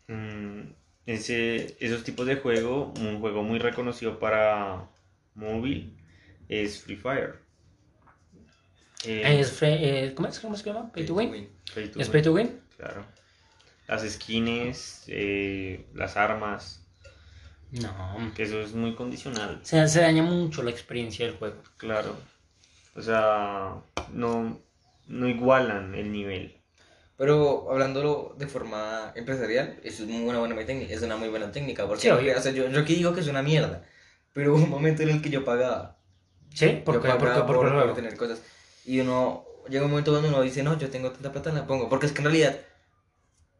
[0.07, 0.73] Mm,
[1.05, 4.89] ese, esos tipos de juego, un juego muy reconocido para
[5.35, 5.97] móvil
[6.49, 7.39] es Free Fire.
[9.05, 10.39] Eh, Es, eh, ¿cómo, es?
[10.39, 10.91] ¿Cómo se llama?
[10.91, 11.49] Pay to win.
[11.73, 12.59] Pay to ¿Es win, pay to win?
[12.77, 13.05] Claro.
[13.87, 16.81] Las skins, eh, las armas,
[17.71, 18.31] No.
[18.35, 19.59] que eso es muy condicional.
[19.63, 21.61] Se, se daña mucho la experiencia del juego.
[21.77, 22.15] Claro.
[22.95, 23.75] O sea,
[24.13, 24.59] no,
[25.07, 26.55] no igualan el nivel.
[27.17, 31.51] Pero hablándolo de forma empresarial, eso es muy una buena técnica, es una muy buena
[31.51, 33.83] técnica, porque Sí, o sea, yo, yo aquí digo que es una mierda,
[34.33, 35.97] pero hubo un momento en el que yo pagaba,
[36.53, 36.81] ¿Sí?
[36.85, 37.09] ¿Por yo qué?
[37.09, 37.47] ¿Por pagaba qué?
[37.47, 38.41] ¿Por por, por tener cosas,
[38.93, 41.89] y uno, llega un momento donde uno dice, no, yo tengo tanta plata, la pongo,
[41.89, 42.59] porque es que en realidad,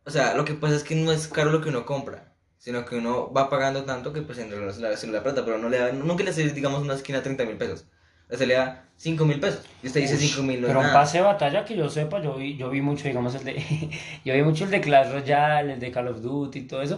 [0.06, 2.86] o sea, lo que pasa es que no es caro lo que uno compra, sino
[2.86, 5.58] que uno va pagando tanto que pues en realidad se le da- da plata, pero
[5.58, 7.86] no le da, nunca le hace, digamos, una esquina a 30 mil pesos,
[8.30, 10.82] se le da 5 mil pesos, y usted dice Ush, 5 mil, no es Pero
[10.82, 13.56] un pase de batalla que yo sepa, yo vi, yo vi mucho, digamos, el de.
[14.26, 16.98] yo vi mucho el de Clash Royale, el de Call of Duty y todo eso.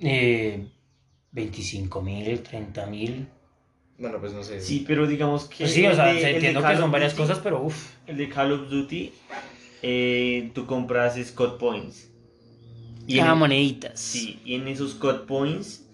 [0.00, 0.66] Eh,
[1.32, 3.26] 25 mil, 30 mil.
[3.98, 4.60] Bueno, pues no sé.
[4.60, 5.58] Sí, pero digamos que.
[5.64, 7.38] Pues sí, o sea, el de- se entiendo Call que son of varias Duty- cosas,
[7.42, 7.92] pero uff.
[8.06, 9.12] El de Call of Duty,
[9.82, 12.10] eh, tú compras Scott Points.
[13.06, 13.98] Y Ah, en, moneditas.
[14.00, 15.86] sí, y en esos Scott Points,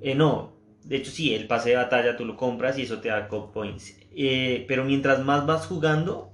[0.00, 0.52] eh, no,
[0.84, 3.52] de hecho sí, el pase de batalla tú lo compras y eso te da Scott
[3.52, 3.96] Points.
[4.14, 6.30] Eh, pero mientras más vas jugando,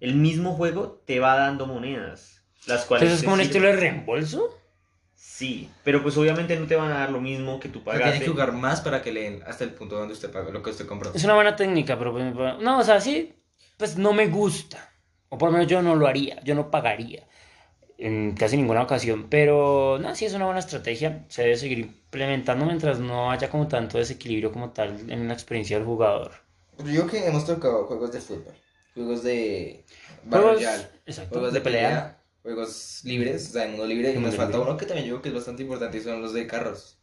[0.00, 2.42] el mismo juego te va dando monedas.
[2.66, 4.56] Las cuales Entonces es como un estilo de reembolso.
[5.26, 8.00] Sí, pero pues obviamente no te van a dar lo mismo que tú O sea,
[8.00, 8.18] pagaste.
[8.18, 10.70] tiene que jugar más para que leen hasta el punto donde usted paga lo que
[10.70, 11.10] usted compró.
[11.12, 13.34] Es una buena técnica, pero pues, no, o sea, sí,
[13.76, 14.92] pues no me gusta.
[15.28, 17.26] O por lo menos yo no lo haría, yo no pagaría.
[17.98, 19.28] en casi ninguna ocasión.
[19.30, 21.26] Pero no, sí es una buena estrategia.
[21.28, 25.78] Se debe seguir implementando mientras no haya como tanto desequilibrio como tal en la experiencia
[25.78, 26.32] del jugador.
[26.78, 28.54] Yo digo que hemos tocado juegos de fútbol,
[28.94, 29.84] juegos de
[30.28, 31.88] Juegos, exacto, juegos de de pelea.
[31.88, 34.12] pelea, juegos libres, o sea, de mundo libre.
[34.12, 34.70] Y nos falta libre.
[34.70, 36.98] uno que también yo creo que es bastante importante y son los de carros.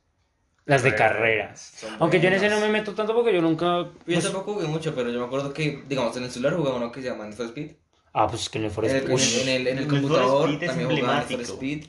[0.65, 1.73] Las de Carreras.
[1.75, 3.65] Son Aunque yo en ese no me meto tanto porque yo nunca...
[3.81, 6.77] Yo pues- tampoco jugué mucho, pero yo me acuerdo que, digamos, en el celular jugaba
[6.77, 7.71] uno que se llama Need for Speed.
[8.13, 8.95] Ah, pues que en el En Forest...
[8.95, 11.23] el, en el, en el, en el Need for computador Speed es también jugaba Need
[11.23, 11.53] for emblemático.
[11.55, 11.85] Speed.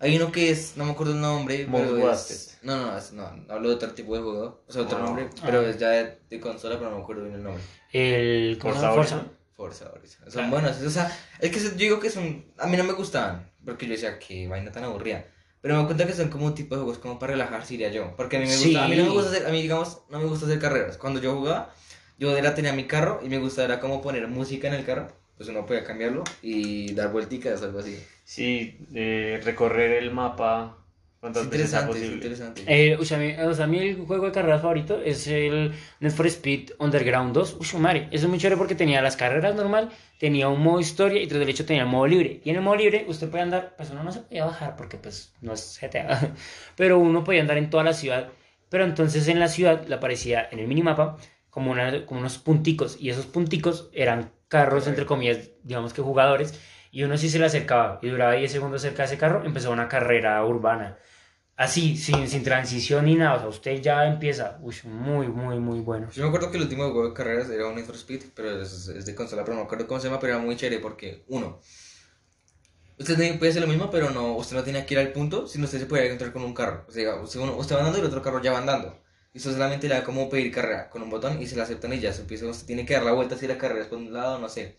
[0.00, 2.34] Hay uno que es, no me acuerdo el nombre, Most pero Wanted.
[2.34, 2.58] es...
[2.62, 5.02] No, no, es- no, hablo de otro tipo de juego, o sea, otro Ah.
[5.02, 5.66] nombre, pero Ah.
[5.70, 7.62] es ya de, de consola, pero no me acuerdo bien el nombre.
[7.92, 8.58] El...
[8.60, 8.94] ¿Cómo se Forza llama?
[8.96, 9.14] Forza.
[9.16, 9.20] Horizon.
[9.20, 9.43] Forza Horizon.
[9.56, 10.50] Son Claro.
[10.50, 13.86] buenos, o sea, es que yo digo que son, a mí no me gustaban, porque
[13.86, 15.24] yo decía, que vaina tan aburrida.
[15.60, 17.90] Pero me doy cuenta que son como un tipo de juegos como para relajarse, diría
[17.90, 18.14] yo.
[18.16, 18.64] Porque a mí me Sí.
[18.72, 20.98] gusta, a mí no me gusta hacer, a mí digamos, no me gusta hacer carreras.
[20.98, 21.72] Cuando yo jugaba,
[22.18, 25.08] yo era, tenía mi carro y me gustaba era como poner música en el carro.
[25.36, 27.98] Pues uno podía cambiarlo y dar vuelticas o algo así.
[28.24, 30.83] Sí, eh, recorrer el mapa
[31.24, 32.16] cuantas veces sea posible.
[32.16, 32.64] interesante.
[32.66, 35.26] Eh, o, sea, a mí, o sea, a mí el juego de carreras favorito es
[35.26, 37.56] el Need for Speed Underground 2.
[37.60, 41.22] Uy, madre, eso es muy chévere porque tenía las carreras normal, tenía un modo historia
[41.22, 42.42] y tras del hecho tenía el modo libre.
[42.44, 44.98] Y en el modo libre usted puede andar, pues uno no se podía bajar porque
[44.98, 46.34] pues no es GTA,
[46.76, 48.28] pero uno podía andar en toda la ciudad.
[48.68, 51.16] Pero entonces en la ciudad le aparecía en el minimapa
[51.48, 56.60] como, una, como unos punticos y esos punticos eran carros, entre comillas, digamos que jugadores.
[56.90, 59.72] Y uno sí se le acercaba y duraba 10 segundos cerca de ese carro, empezaba
[59.72, 60.98] una carrera urbana.
[61.56, 63.36] Así, sin, sin transición ni nada.
[63.36, 64.58] O sea, usted ya empieza.
[64.60, 66.10] Uy, muy, muy, muy bueno.
[66.10, 68.60] Yo me acuerdo que el último juego de carreras era un Need for Speed, pero
[68.60, 70.80] es, es de consola, pero no me acuerdo cómo se llama, pero era muy chévere
[70.80, 71.60] porque, uno,
[72.98, 75.64] usted puede hacer lo mismo, pero no, usted no tiene que ir al punto, sino
[75.64, 76.84] usted se puede encontrar con un carro.
[76.88, 79.00] O sea, usted, usted va andando y el otro carro ya va andando.
[79.32, 81.92] Y usted solamente le da como pedir carrera con un botón y se la aceptan
[81.92, 82.46] y ya se empieza.
[82.46, 84.78] Usted tiene que dar la vuelta si la carrera es por un lado, no sé.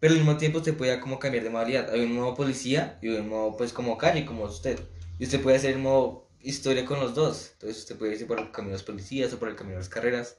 [0.00, 1.90] Pero al mismo tiempo usted puede como cambiar de modalidad.
[1.90, 4.80] Hay un modo policía y un modo pues como calle, como usted.
[5.18, 7.50] Y usted puede hacer el modo historia con los dos.
[7.54, 9.80] Entonces usted puede irse por el camino de los policías o por el camino de
[9.80, 10.36] las carreras.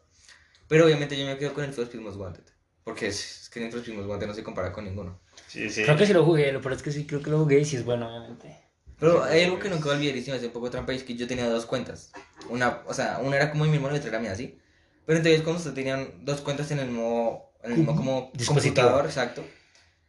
[0.68, 2.44] Pero obviamente yo me quedo con el First Speed Most Wanted.
[2.84, 5.20] Porque es, es que el First Speed Most Wanted no se compara con ninguno.
[5.48, 5.84] Sí, sí.
[5.84, 6.52] Creo que sí lo jugué.
[6.52, 8.58] Lo peor es que sí, creo que lo jugué y sí es bueno, obviamente.
[9.00, 11.04] Pero hay algo que nunca olvidaré y se me hace un poco trampa y es
[11.04, 12.12] que yo tenía dos cuentas.
[12.50, 14.60] Una, o sea, una era como mi hermano y otra era mía, ¿sí?
[15.06, 18.76] Pero entonces cuando usted tenían dos cuentas en el mismo, en el mismo como Dispositivo.
[18.76, 19.46] computador, exacto.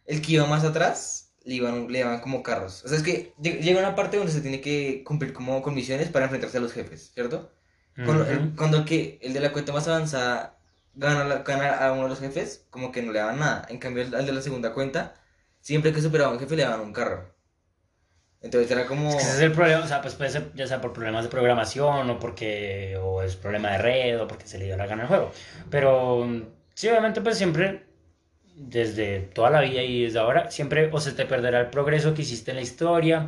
[0.06, 2.84] El que iba más atrás le iban, le iban como carros.
[2.84, 5.74] O sea, es que lleg- llega una parte donde se tiene que cumplir como con
[5.74, 7.50] misiones para enfrentarse a los jefes, ¿cierto?
[8.04, 8.56] Cuando, el, Ujú.
[8.56, 10.58] cuando el que, el de la cuenta más avanzada
[10.94, 13.66] gana, gana a uno de los jefes, como que no le daban nada.
[13.70, 15.14] En cambio, el, al de la segunda cuenta,
[15.60, 17.34] siempre que superaba a un jefe le daban un carro.
[18.40, 19.08] Entonces era como...
[19.10, 21.24] Es que ese es el problema, o sea, pues puede ser ya sea por problemas
[21.24, 24.86] de programación o porque o es problema de red o porque se le dio la
[24.86, 25.32] gana al juego.
[25.70, 26.24] Pero
[26.74, 27.86] sí, obviamente pues siempre,
[28.58, 32.22] desde toda la vida y desde ahora, siempre o se te perderá el progreso que
[32.22, 33.26] hiciste en la historia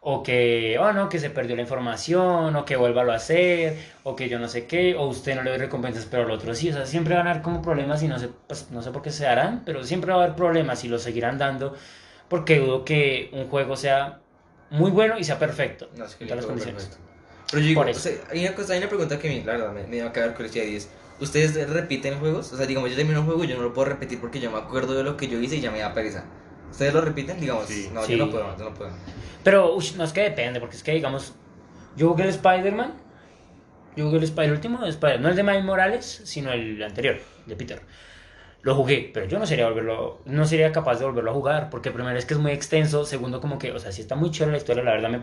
[0.00, 4.16] o que, oh no, que se perdió la información o que vuélvalo a hacer o
[4.16, 6.70] que yo no sé qué o usted no le doy recompensas pero el otro sí.
[6.70, 9.02] O sea, siempre van a haber como problemas y no sé, pues, no sé por
[9.02, 11.74] qué se darán, pero siempre va a haber problemas y los seguirán dando
[12.28, 14.20] porque dudo que un juego sea
[14.70, 15.90] muy bueno y sea perfecto.
[15.96, 16.84] No, es que en todas las condiciones.
[16.84, 17.10] perfecto.
[17.50, 19.72] Pero yo digo, o sea, hay una cosa, hay una pregunta que me, la verdad,
[19.72, 20.88] me, me va a quedar curiosidad y es,
[21.20, 22.52] ¿ustedes repiten juegos?
[22.52, 24.50] O sea, digamos, yo termino un juego y yo no lo puedo repetir porque yo
[24.50, 26.24] me acuerdo de lo que yo hice y ya me da pereza.
[26.70, 27.40] ¿Ustedes lo repiten?
[27.40, 27.90] Digamos, Sí.
[27.92, 28.16] no, Sí.
[28.16, 28.90] yo no puedo, yo no puedo.
[29.42, 31.34] Pero ush, no es que depende, porque es que digamos,
[31.96, 32.94] yo jugué el Spider-Man,
[33.96, 37.18] yo jugué el Spider último, el Spider, no el de Miles Morales, sino el anterior,
[37.46, 37.82] de Peter.
[38.62, 41.90] Lo jugué, pero yo no sería volverlo, no sería capaz de volverlo a jugar, porque
[41.90, 44.52] primero es que es muy extenso, segundo como que, o sea, sí está muy chévere
[44.52, 45.22] la historia, la verdad, me,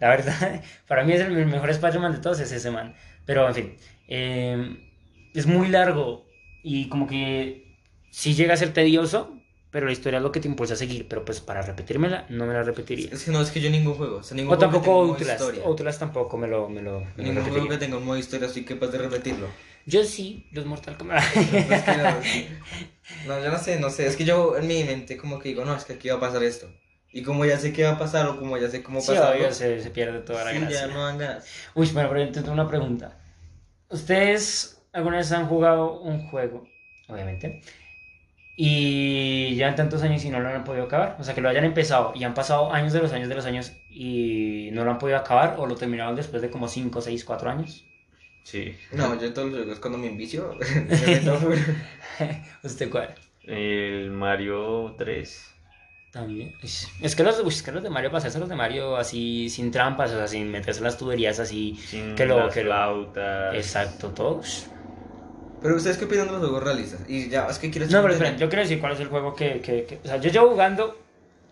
[0.00, 2.94] la verdad, para mí es el mejor Spider-Man de todos, es ese man.
[3.24, 3.76] Pero en fin,
[4.06, 4.93] eh,
[5.34, 6.26] es muy largo
[6.62, 7.78] y como que
[8.10, 9.38] sí llega a ser tedioso,
[9.70, 12.46] pero la historia es lo que te impulsa a seguir, pero pues para repetírmela no
[12.46, 13.10] me la repetiría.
[13.12, 15.40] Es que no, es que yo ningún juego, o sea, ningún O juego tampoco Outlast.
[15.40, 15.64] historia.
[15.64, 18.48] Outlast tampoco me lo, me lo, me lo Ningún juego que tenga un modo historia
[18.48, 19.48] soy capaz de repetirlo.
[19.86, 21.22] Yo sí, los Mortal Kombat.
[21.70, 22.20] Es que no,
[23.26, 25.64] no, yo no sé, no sé, es que yo en mi mente como que digo,
[25.64, 26.68] no, es que aquí va a pasar esto.
[27.12, 29.36] Y como ya sé qué va a pasar o como ya sé cómo sí, pasarlo,
[29.38, 30.86] obvio, se, se pierde toda la sí, gracia.
[30.86, 31.46] ya no dan ganas.
[31.74, 33.18] Uy, bueno, pero yo tengo una pregunta.
[33.88, 36.66] ¿Ustedes alguna vez han jugado un juego,
[37.08, 37.60] obviamente,
[38.56, 41.16] y llevan tantos años y no lo han podido acabar?
[41.18, 43.46] O sea, que lo hayan empezado y han pasado años de los años de los
[43.46, 47.24] años y no lo han podido acabar o lo terminaron después de como 5, 6,
[47.24, 47.84] 4 años.
[48.44, 48.76] Sí.
[48.92, 50.56] No, yo en todos los juegos cuando me envicio.
[52.62, 53.14] ¿Usted cuál?
[53.42, 55.50] El Mario 3.
[56.12, 56.54] También.
[56.62, 60.12] Es que los, es que los de Mario, pasarse los de Mario así sin trampas,
[60.12, 61.74] o sea, sin meterse en las tuberías así.
[61.74, 63.54] Sin Que lo- las que lo- flautas.
[63.56, 64.68] Exacto, todos.
[65.64, 67.00] Pero ustedes qué opinan de los juegos realistas?
[67.08, 69.34] Y ya, es que quiero No, pero esperen, yo quiero decir cuál es el juego
[69.34, 71.00] que, que, que- O sea, yo llevo jugando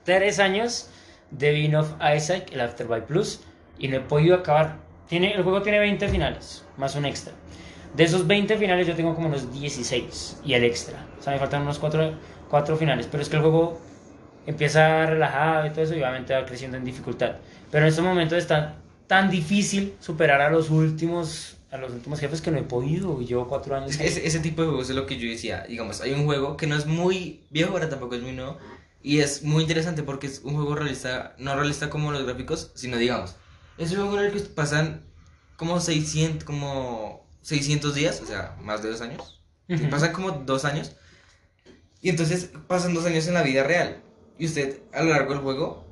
[0.04, 0.90] tres años
[1.30, 3.40] de Bean of Isaac, el Afterlife Plus,
[3.78, 4.76] y no he podido acabar.
[5.08, 7.32] Tiene, el juego tiene 20 finales, más un extra.
[7.94, 11.06] De esos 20 finales yo tengo como unos 16 y el extra.
[11.18, 12.12] O sea, me faltan unos 4,
[12.50, 13.80] 4 finales, pero es que el juego
[14.46, 17.36] empieza relajado y todo eso y obviamente va creciendo en dificultad.
[17.70, 18.74] Pero en estos momentos está
[19.06, 23.48] tan difícil superar a los últimos a los últimos jefes que no he podido llevo
[23.48, 23.98] 4 años.
[23.98, 25.64] Ese, ese tipo de juegos es lo que yo decía.
[25.66, 28.58] Digamos, hay un juego que no es muy viejo, ahora tampoco es muy nuevo.
[29.02, 32.98] Y es muy interesante porque es un juego realista, no realista como los gráficos, sino
[32.98, 33.36] digamos,
[33.78, 35.02] es un juego en el que pasan
[35.56, 39.40] como 600, como 600 días, o sea, más de dos años.
[39.90, 40.92] Pasan como dos años.
[42.02, 44.02] Y entonces pasan dos años en la vida real.
[44.38, 45.86] Y usted a lo largo del juego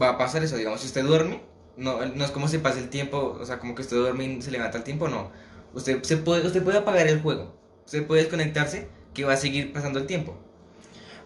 [0.00, 0.56] va a pasar eso.
[0.56, 1.42] Digamos, si usted duerme,
[1.76, 4.42] no, no es como se pasa el tiempo, o sea, como que usted duerme y
[4.42, 5.30] se levanta el tiempo, no.
[5.74, 7.54] Usted, se puede, usted puede apagar el juego.
[7.84, 10.36] Usted puede desconectarse que va a seguir pasando el tiempo.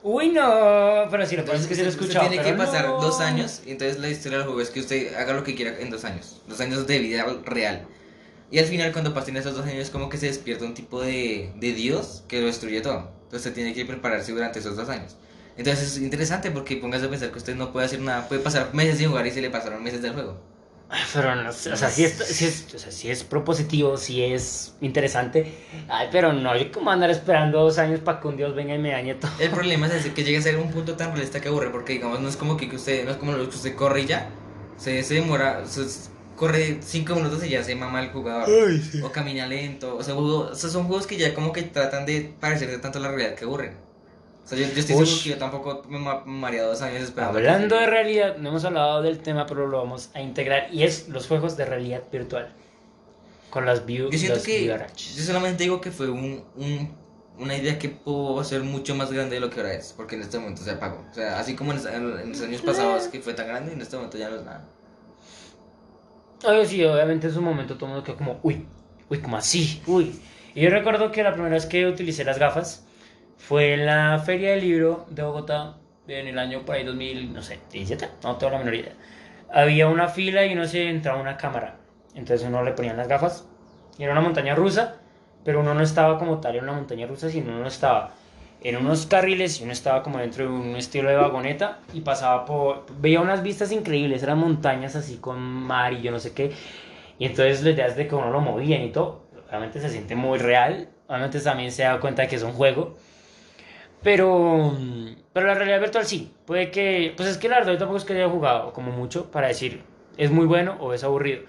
[0.02, 2.28] Uy, no, pero si lo pasa es que se lo he usted escuchado.
[2.28, 3.00] tiene que pasar no.
[3.00, 5.80] dos años y entonces la historia del juego es que usted haga lo que quiera
[5.80, 6.42] en dos años.
[6.46, 7.88] Dos años de vida real.
[8.52, 11.52] Y al final cuando pasen esos dos años como que se despierta un tipo de,
[11.56, 13.10] de dios que lo destruye todo.
[13.24, 15.16] Entonces usted tiene que prepararse durante esos dos años.
[15.56, 18.28] Entonces es interesante porque póngase a pensar que usted no puede hacer nada.
[18.28, 20.36] Puede pasar meses sin jugar y se le pasaron meses del juego.
[20.88, 23.96] Ay, Pero no sé, o sea, si es, si es, o sea, si es propositivo,
[23.96, 25.52] si es interesante.
[25.88, 28.78] Ay, pero no, yo como andar esperando dos años para que un dios venga y
[28.78, 29.32] me dañe todo.
[29.38, 32.20] El problema es que llegue a ser un punto tan realista que aburre, porque digamos,
[32.20, 34.30] no es como que usted, no es como lo que usted corre y ya,
[34.76, 38.60] se, se demora, se- corre 5 minutos y ya se mama el jugador,
[38.98, 42.36] o camina lento, o sea, o sea, son juegos que ya como que tratan de
[42.40, 43.85] parecerse tanto a la realidad que aburren.
[44.46, 45.08] O sea, yo, yo estoy Ush.
[45.08, 47.36] seguro que yo tampoco me ma- dos años esperando.
[47.38, 50.72] Hablando que de realidad, no hemos hablado del tema, pero lo vamos a integrar.
[50.72, 52.52] Y es los juegos de realidad virtual.
[53.50, 56.94] Con las view Yo siento los que, yo solamente digo que fue un, un-
[57.38, 60.22] una idea que pudo ser mucho más grande de lo que ahora es, porque en
[60.22, 61.04] este momento se apagó.
[61.10, 63.80] O sea, así como en, en- en los años pasados que fue tan grande, en
[63.82, 64.64] este momento ya no es nada.
[66.44, 68.64] Oye, sí, obviamente en su momento todo el mundo quedó como, uy,
[69.08, 70.20] uy, como así, uy.
[70.54, 72.85] Y yo recuerdo que la primera vez que utilicé las gafas
[73.38, 75.76] fue en la Feria del Libro de Bogotá
[76.08, 78.92] en el año por ahí 2000, no sé, 17, no tengo la menor idea.
[79.52, 81.76] Había una fila y uno se entraba una cámara.
[82.14, 83.46] Entonces uno le ponían las gafas
[83.98, 84.96] y era una montaña rusa,
[85.44, 88.12] pero uno no estaba como tal en una montaña rusa, sino uno estaba
[88.62, 92.44] en unos carriles y uno estaba como dentro de un estilo de vagoneta y pasaba
[92.44, 92.86] por...
[93.00, 96.52] Veía unas vistas increíbles, eran montañas así con mar y yo no sé qué.
[97.18, 99.26] Y entonces la idea es de que uno lo movían y todo.
[99.48, 100.88] Obviamente se siente muy real.
[101.06, 102.96] Obviamente también se da cuenta de que es un juego.
[104.06, 104.72] Pero,
[105.32, 106.32] pero la realidad virtual sí.
[106.46, 107.12] Puede que...
[107.16, 109.82] Pues es que la verdad yo tampoco es que haya jugado como mucho para decir
[110.16, 111.42] es muy bueno o es aburrido.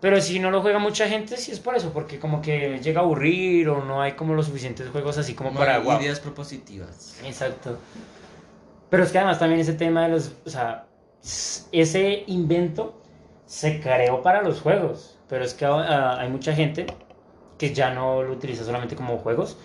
[0.00, 3.02] Pero si no lo juega mucha gente, sí es por eso, porque como que llega
[3.02, 5.76] a aburrir o no hay como los suficientes juegos así como No para...
[5.76, 7.20] hay ideas propositivas.
[7.22, 7.76] Exacto.
[8.88, 10.86] Pero es que además también ese tema de los, o sea,
[11.70, 12.98] ese invento
[13.44, 16.86] se creó para los juegos, pero es que ah, hay mucha gente
[17.58, 19.58] que ya no lo utiliza solamente como juegos,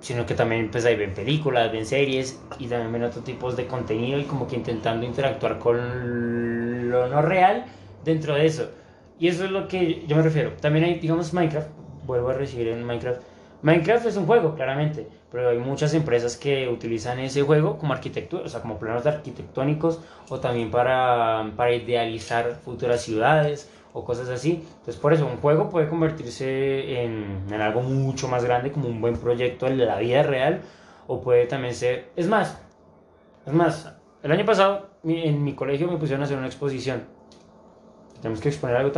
[0.00, 3.66] sino que también pues ahí ven películas, ven series y también ven otros tipos de
[3.66, 7.64] contenido y como que intentando interactuar con lo no real
[8.04, 8.70] dentro de eso.
[9.18, 10.52] Y eso es lo que yo me refiero.
[10.60, 11.68] También hay, digamos, Minecraft,
[12.06, 13.20] vuelvo a recibir en Minecraft.
[13.62, 18.44] Minecraft es un juego, claramente, pero hay muchas empresas que utilizan ese juego como arquitectura,
[18.44, 24.64] o sea, como planos arquitectónicos o también para, para idealizar futuras ciudades o cosas así.
[24.66, 29.00] Entonces, por eso, un juego puede convertirse en, en algo mucho más grande, como un
[29.00, 30.62] buen proyecto en la vida real,
[31.06, 32.10] o puede también ser...
[32.16, 32.58] Es más,
[33.46, 37.04] es más, el año pasado en mi colegio me pusieron a hacer una exposición.
[38.20, 38.92] Tenemos que exponer algo.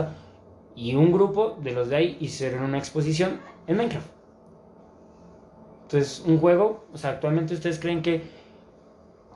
[0.75, 4.07] Y un grupo de los de ahí hicieron una exposición en Minecraft.
[5.83, 8.23] Entonces, un juego, o sea, actualmente ustedes creen que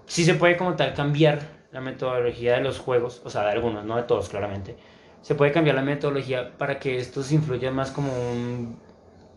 [0.07, 1.41] sí se puede como tal cambiar
[1.73, 4.77] la metodología de los juegos, o sea, de algunos, no de todos, claramente.
[5.25, 8.79] Se puede cambiar la metodología para que estos influyan más como un,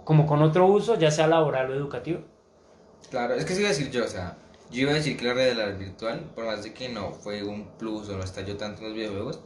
[0.03, 2.19] como con otro uso, ya sea laboral o educativo.
[3.09, 4.37] Claro, es que sí iba a decir yo, o sea,
[4.69, 7.69] yo iba a decir que la realidad virtual, por más de que no fue un
[7.77, 9.39] plus o no estalló tanto en los videojuegos,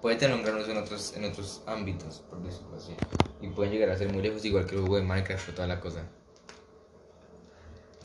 [0.00, 2.94] puede tener un gran uso en otros, en otros ámbitos, por decirlo así.
[3.40, 5.66] Y pueden llegar a ser muy lejos, igual que el juego de Minecraft o toda
[5.66, 6.04] la cosa.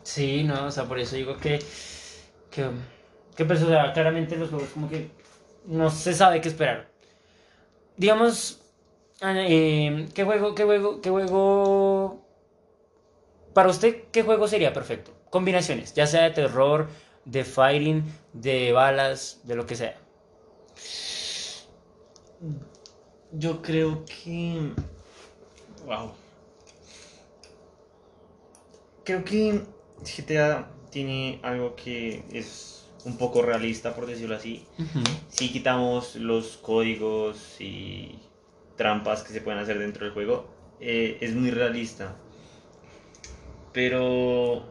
[0.02, 1.60] Sí, no, o sea, por eso digo que,
[2.50, 2.68] que,
[3.36, 5.12] que pues, o sea, claramente los juegos como que
[5.68, 6.95] no se sabe qué esperar.
[7.98, 8.62] Digamos,
[9.22, 12.26] ah, eh, ¿qué juego, qué juego, qué juego,
[13.56, 15.12] para usted, qué juego sería perfecto?
[15.30, 16.90] Combinaciones, ya sea de terror,
[17.24, 19.98] de fighting, de balas, de lo que sea.
[23.32, 24.74] Yo creo que.
[25.86, 26.12] Wow.
[29.06, 29.62] Creo que
[30.02, 32.75] GTA tiene algo que es
[33.06, 34.66] un poco realista, por decirlo así.
[35.30, 38.20] Si quitamos los códigos y
[38.76, 40.48] trampas que se pueden hacer dentro del juego,
[40.80, 42.18] eh, es muy realista.
[43.72, 44.66] Pero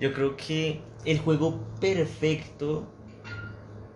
[0.00, 2.86] yo creo que el juego perfecto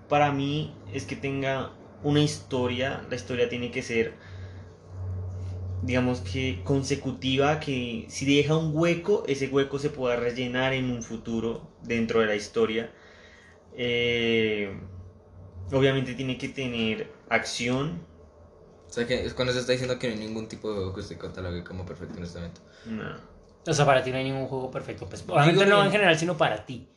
[0.09, 3.07] para mí es que tenga una historia.
[3.09, 4.15] La historia tiene que ser,
[5.83, 11.03] digamos que consecutiva, que si deja un hueco, ese hueco se pueda rellenar en un
[11.03, 12.93] futuro dentro de la historia.
[13.77, 14.79] Eh,
[15.73, 18.05] obviamente tiene que tener acción.
[18.89, 20.95] O sea, que es cuando se está diciendo que no hay ningún tipo de juego
[20.95, 22.61] que usted catalogue como perfecto en este momento.
[22.87, 23.17] No,
[23.67, 25.07] O sea, para ti no hay ningún juego perfecto.
[25.09, 26.89] Pues, obviamente no en general, sino para ti.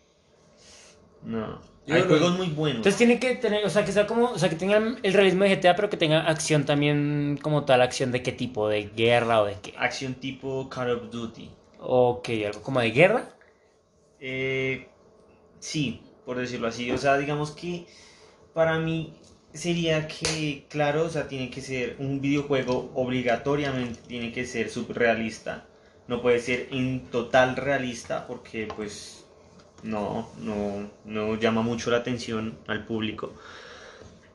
[1.22, 1.74] no.
[1.86, 2.78] Yo Hay juegos muy buenos.
[2.78, 5.44] Entonces tiene que tener, o sea, que sea como, o sea, que tenga el realismo
[5.44, 9.42] de GTA, pero que tenga acción también como tal, acción de qué tipo, de guerra
[9.42, 9.74] o de qué.
[9.78, 11.52] Acción tipo Call of Duty.
[11.80, 13.26] Ok, algo como de guerra.
[14.22, 14.88] Eh,
[15.60, 16.92] sí, por decirlo así.
[16.92, 17.86] O sea, digamos que
[18.54, 19.14] para mí
[19.54, 25.66] sería que, claro, o sea, tiene que ser un videojuego obligatoriamente, tiene que ser subrealista.
[26.08, 29.26] No puede ser en total realista porque pues
[29.84, 33.34] no, no, no llama mucho la atención al público.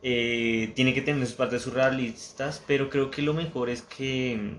[0.03, 4.57] Eh, tiene que tener sus partes surrealistas, pero creo que lo mejor es que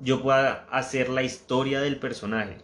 [0.00, 2.58] yo pueda hacer la historia del personaje.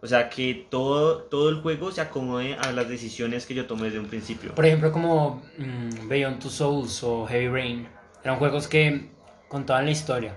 [0.00, 3.86] O sea, que todo, todo el juego se acomode a las decisiones que yo tomé
[3.86, 4.54] desde un principio.
[4.54, 7.88] Por ejemplo, como mm, Beyond Two Souls o Heavy Rain.
[8.22, 9.08] Eran juegos que
[9.48, 10.36] contaban la historia.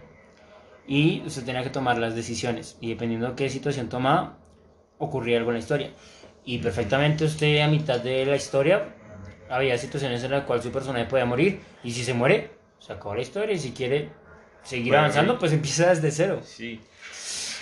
[0.87, 2.77] Y usted tenía que tomar las decisiones.
[2.81, 4.37] Y dependiendo de qué situación tomaba,
[4.97, 5.91] ocurría algo en la historia.
[6.43, 8.95] Y perfectamente usted a mitad de la historia,
[9.47, 11.61] había situaciones en las cuales su personaje podía morir.
[11.83, 12.49] Y si se muere,
[12.79, 13.53] se acabó la historia.
[13.55, 14.09] Y si quiere
[14.63, 15.37] seguir Bueno, avanzando, sí.
[15.39, 16.41] pues empieza desde cero.
[16.43, 16.81] Sí.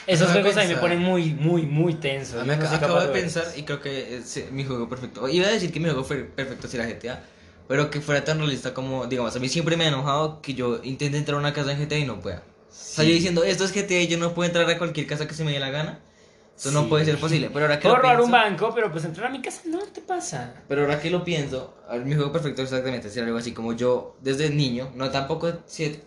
[0.10, 0.82] Esos juegos a mí me pensar.
[0.82, 4.47] ponen muy, muy, muy Yo no ac- acabo de pensar y creo que es eh,
[4.51, 5.28] mi juego perfecto.
[5.28, 7.24] Iba a decir que mi juego fue perfecto si era GTA,
[7.68, 10.80] pero que fuera tan realista como, digamos, a mí siempre me ha enojado que yo
[10.84, 12.38] intente entrar a una casa en GTA y no pueda.
[12.70, 15.28] O sea, yo diciendo, esto es GTA y yo no puedo entrar a cualquier casa
[15.28, 15.99] que se me dé la gana.
[16.57, 16.89] Eso no Sí.
[16.89, 17.49] puede ser posible.
[17.53, 19.62] Pero ahora que Puedo lo robar pienso, un banco, pero pues entrar a mi casa
[19.66, 20.53] no te pasa.
[20.68, 24.49] Pero ahora que lo pienso, mi juego perfecto exactamente sería algo así como yo desde
[24.49, 26.01] niño, no tampoco 7,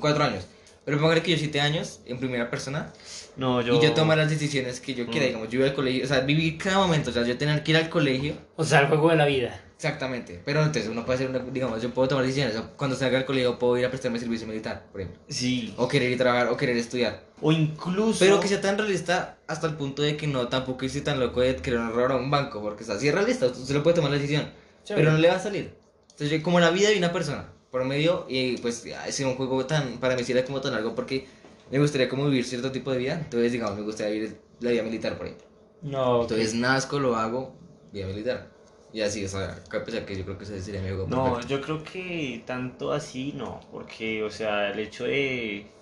[0.00, 0.44] 4 años,
[0.86, 2.92] pero póngale que yo 7 años en primera persona
[3.36, 3.74] No, yo...
[3.74, 5.28] y yo tomar las decisiones que yo quiera, Mm.
[5.28, 7.72] digamos, yo iba al colegio, o sea, vivir cada momento, o sea, yo tener que
[7.72, 9.60] ir al colegio O sea, el juego de la vida.
[9.76, 13.18] Exactamente, pero entonces uno puede hacer una, digamos, yo puedo tomar decisiones, o cuando salga
[13.18, 15.74] del colegio puedo ir a prestarme servicio militar, por ejemplo, Sí.
[15.76, 18.18] o querer ir a trabajar, o querer estudiar, O incluso...
[18.20, 21.42] pero que sea tan realista hasta el punto de que no tampoco esté tan loco
[21.42, 23.96] de querer robar a un banco, porque o sea, si es realista, usted lo puede
[23.96, 24.48] tomar la decisión,
[24.88, 25.74] pero no le va a salir,
[26.12, 29.98] entonces como la vida de una persona, por medio, y pues es un juego tan,
[30.00, 31.28] para mí sí era como tan largo, porque
[31.70, 34.82] me gustaría como vivir cierto tipo de vida, entonces digamos, me gustaría vivir la vida
[34.82, 35.46] militar, por ejemplo,
[35.82, 36.22] No.
[36.22, 38.58] entonces nazco, lo hago, vida militar,
[38.92, 41.22] y así, o sea, a pesar que yo creo que ese sería mi juego No,
[41.22, 41.46] perfecto.
[41.46, 45.72] yo creo que tanto así no, porque, o sea, el hecho de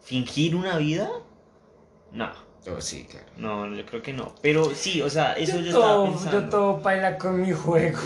[0.00, 1.10] fingir una vida,
[2.10, 2.32] no,
[2.66, 3.26] Oh, sí, claro.
[3.36, 4.34] no, yo creo que no.
[4.42, 6.40] Pero sí, o sea, eso yo, yo, estaba todo, pensando.
[6.40, 7.98] yo todo baila con mi juego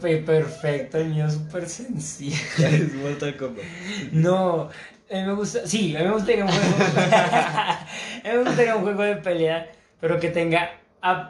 [0.00, 2.36] perfecto, el mío es súper sencillo.
[2.58, 3.64] es Mortal Kombat.
[4.12, 4.68] No,
[5.10, 6.76] a mí me gusta, sí, a mí me gustaría un juego,
[7.12, 7.86] a
[8.24, 10.80] mí me gustaría un juego de pelea, pero que tenga,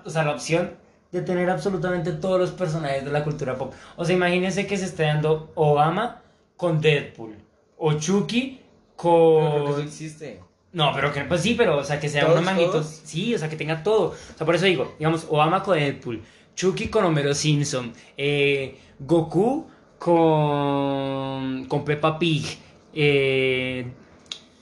[0.05, 0.73] o sea, la opción
[1.13, 3.73] de tener absolutamente todos los personajes de la cultura pop.
[3.97, 6.23] O sea, imagínense que se esté dando Obama
[6.57, 7.37] con Deadpool,
[7.77, 8.61] o Chucky
[8.97, 9.83] Porque eso con...
[9.83, 10.41] existe.
[10.75, 13.01] No, pero que, pues sí, pero, o sea, que sea ¿Todos, todos?
[13.05, 14.09] Sí, o sea, que tenga todo.
[14.09, 16.21] O sea, por eso digo, digamos, Obama con Deadpool,
[16.57, 19.69] Chucky con Homero Simpson, eh, Goku
[20.01, 22.59] con, con Peppa Pig,
[22.93, 23.87] eh,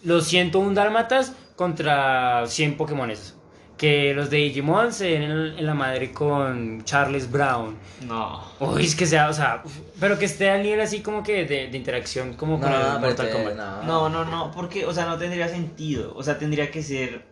[0.05, 3.35] los 101 Dálmatas contra 100 Pokémones.
[3.83, 7.77] Que los de Digimon se den en, en la madre con Charles Brown.
[8.07, 8.41] No.
[8.61, 9.65] Uy, es que sea, o sea,
[9.99, 13.01] pero que esté al nivel así como que de, de interacción como con el No,
[13.01, 13.57] Mortal Kombat.
[13.57, 13.83] no.
[13.83, 16.13] No, no, no, porque, o sea, no tendría sentido.
[16.15, 17.23] O sea, tendría que ser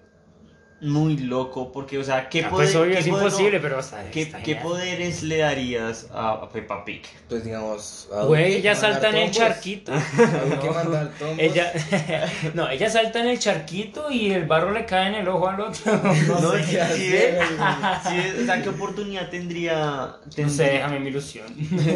[0.83, 3.79] muy loco, porque, o sea, ¿qué Ah, poder- pues obvio, qué es poder- imposible, pero
[3.79, 7.03] o sea, ¿Qué, poderes le darías a, Peppa Pig?
[7.29, 8.09] Pues digamos.
[8.27, 9.93] Güey, ella salta en el charquito.
[9.93, 10.99] Tombos.
[11.39, 11.73] Ella,
[12.55, 15.61] no, ella salta en el charquito y el barro le cae en el ojo al
[15.61, 15.93] otro.
[16.27, 16.65] No, No, sé.
[16.71, 17.39] qué hacer,
[18.43, 21.47] o sea, ¿qué oportunidad tendría, No sé, déjame mi ilusión.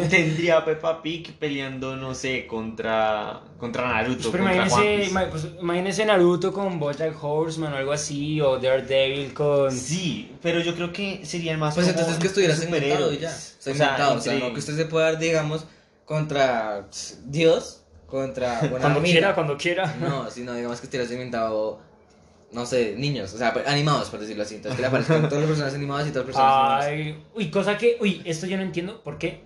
[0.09, 6.51] tendría Peppa Pig peleando, no sé, contra, contra Naruto, Pues, contra imagínese, pues, imagínese Naruto
[6.51, 9.71] con Bojack Horseman o algo así, o Daredevil con...
[9.71, 13.29] Sí, pero yo creo que sería más Pues entonces que estuviera segmentado ya.
[13.31, 15.65] Segmentado, o sea, entre- no que usted se pueda dar, digamos,
[16.03, 16.87] contra
[17.25, 19.13] Dios, contra una Cuando amiga.
[19.13, 19.95] quiera, cuando quiera.
[20.01, 21.79] No, sino digamos que estuviera segmentado.
[22.51, 24.55] no sé, niños, o sea, pues, animados, por decirlo así.
[24.55, 26.85] Entonces que le aparezcan todos los personajes animados y todas las personas animadas.
[26.85, 29.41] Ay, uy, cosa que, uy, esto yo no entiendo por qué,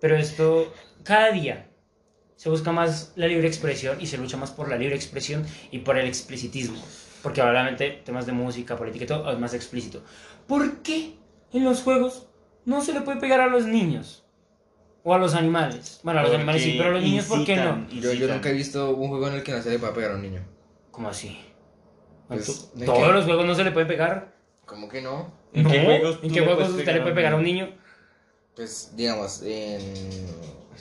[0.00, 0.72] pero esto
[1.04, 1.68] cada día
[2.36, 5.78] se busca más la libre expresión y se lucha más por la libre expresión y
[5.78, 6.82] por el explicitismo,
[7.22, 10.02] porque obviamente temas de música, política y todo es más explícito.
[10.46, 11.14] ¿Por qué
[11.52, 12.26] en los juegos
[12.64, 14.24] no se le puede pegar a los niños?
[15.02, 16.00] O a los animales.
[16.02, 17.86] Bueno, a los Porque animales sí, pero a los niños, ¿por qué no?
[17.90, 20.14] Yo, nunca he visto un juego en el que no se le pueda pegar a
[20.16, 20.42] un niño.
[20.90, 21.38] ¿Cómo así?
[22.28, 23.12] Pues, ¿de ¿Todos qué?
[23.12, 24.34] los juegos no se le puede pegar?
[24.64, 25.32] ¿Cómo que no?
[25.52, 27.36] ¿En qué juegos ¿En qué le juegos puedes usted le a puede un pegar a
[27.36, 27.66] un niño?
[27.66, 27.68] niño?
[28.54, 29.80] Pues, digamos, en...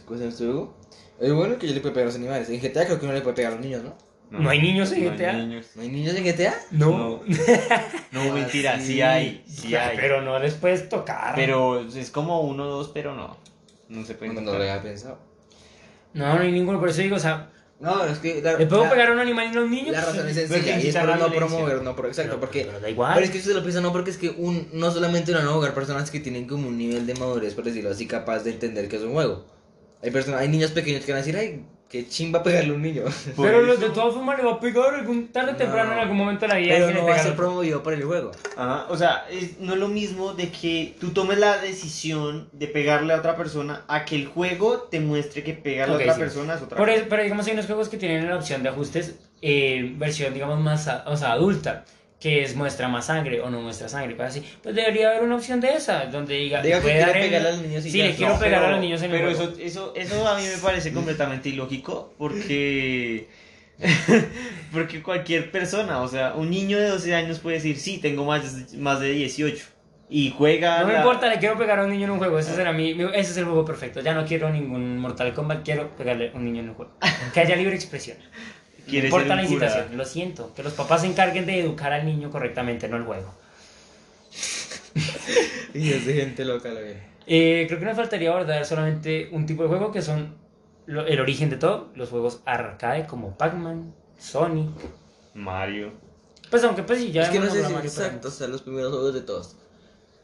[0.05, 0.77] ¿Cómo se llama este juego?
[1.19, 2.49] Es bueno que yo le puedo pegar a los animales.
[2.49, 3.93] En GTA creo que uno le puede pegar a los niños, ¿no?
[4.31, 5.33] ¿No hay niños en no hay GTA?
[5.33, 5.67] niños.
[5.75, 6.55] ¿No hay niños en GTA?
[6.71, 7.21] No, no,
[8.31, 9.01] Ah, mentira, sí sí.
[9.01, 9.95] hay, sí hay.
[9.95, 11.35] Pero no les puedes tocar.
[11.35, 13.37] Pero es como uno o dos, pero no.
[13.89, 15.19] No se puede No lo había pensado.
[16.15, 17.49] No, no hay ninguno, por eso digo, o sea,
[17.79, 18.41] No, es que...
[18.41, 19.91] La, ¿le puedo la- pegar a un animal y a un niño?
[19.91, 22.07] La razón es sencilla y es la no promover, no por...
[22.07, 22.65] Exacto, Pero- porque...
[22.65, 23.13] pero da igual.
[23.13, 25.45] Pero es que si se lo piensa, no, porque es que un, no solamente van
[25.45, 28.51] a jugar personas que tienen como un nivel de madurez, por decirlo así, capaz de
[28.51, 29.45] entender que es un juego.
[30.03, 32.81] Hay personas, hay niños pequeños que van a decir, ay, qué chimba pegarle a un
[32.81, 33.03] niño.
[33.35, 35.57] Por Pero los de todas formas le va a pegar algún tarde o No.
[35.57, 36.73] temprano en algún momento de la vida.
[36.73, 38.31] Pero no va a ser promovido por el juego.
[38.57, 42.67] Ajá, o sea, es- no es lo mismo de que tú tomes la decisión de
[42.67, 46.15] pegarle a otra persona a que el juego te muestre que pegarle Ok, a otra
[46.15, 46.19] sí.
[46.21, 46.99] persona es otra Por cosa.
[46.99, 50.59] eso- pero digamos hay unos juegos que tienen la opción de ajustes, eh, versión digamos
[50.59, 51.85] más a- o sea, adulta,
[52.23, 54.45] que es muestra más sangre o no muestra sangre, cosas así.
[54.63, 57.61] Pues debería haber una opción de esa, donde diga, Diga que el- pegarle a los
[57.61, 58.05] niños y Sí, ya.
[58.05, 59.51] le quiero No, pegar a pero- los niños en el Pero juego.
[59.51, 63.27] eso, eso, eso a mí me parece completamente ilógico porque,
[64.71, 68.71] porque cualquier persona, o sea, un niño de 12 años puede decir, sí, tengo más,
[68.71, 69.65] de- más de 18
[70.09, 70.79] y juega...
[70.81, 72.39] No me la- importa, le quiero pegar a un niño en un juego.
[72.39, 73.99] Ese, será mi- ese es el juego perfecto.
[74.01, 76.93] Ya no quiero ningún Mortal Kombat, quiero pegarle a un niño en un juego.
[77.33, 78.17] Que haya libre expresión.
[78.85, 79.53] No Quiere importa ser la cura.
[79.67, 80.53] incitación, lo siento.
[80.53, 83.33] Que los papás se encarguen de educar al niño correctamente, no el juego.
[85.73, 87.01] Y es de gente loca, lo ve.
[87.25, 90.35] Eh, creo que nos faltaría abordar solamente un tipo de juego que son
[90.85, 94.69] lo- el origen de todo, los juegos arcade como Pac-Man, Sonic.
[95.33, 95.91] Mario.
[96.51, 98.91] Pues aunque pues sí, ya es que no sé si exacto, o sea, los primeros
[98.91, 99.55] juegos de todos.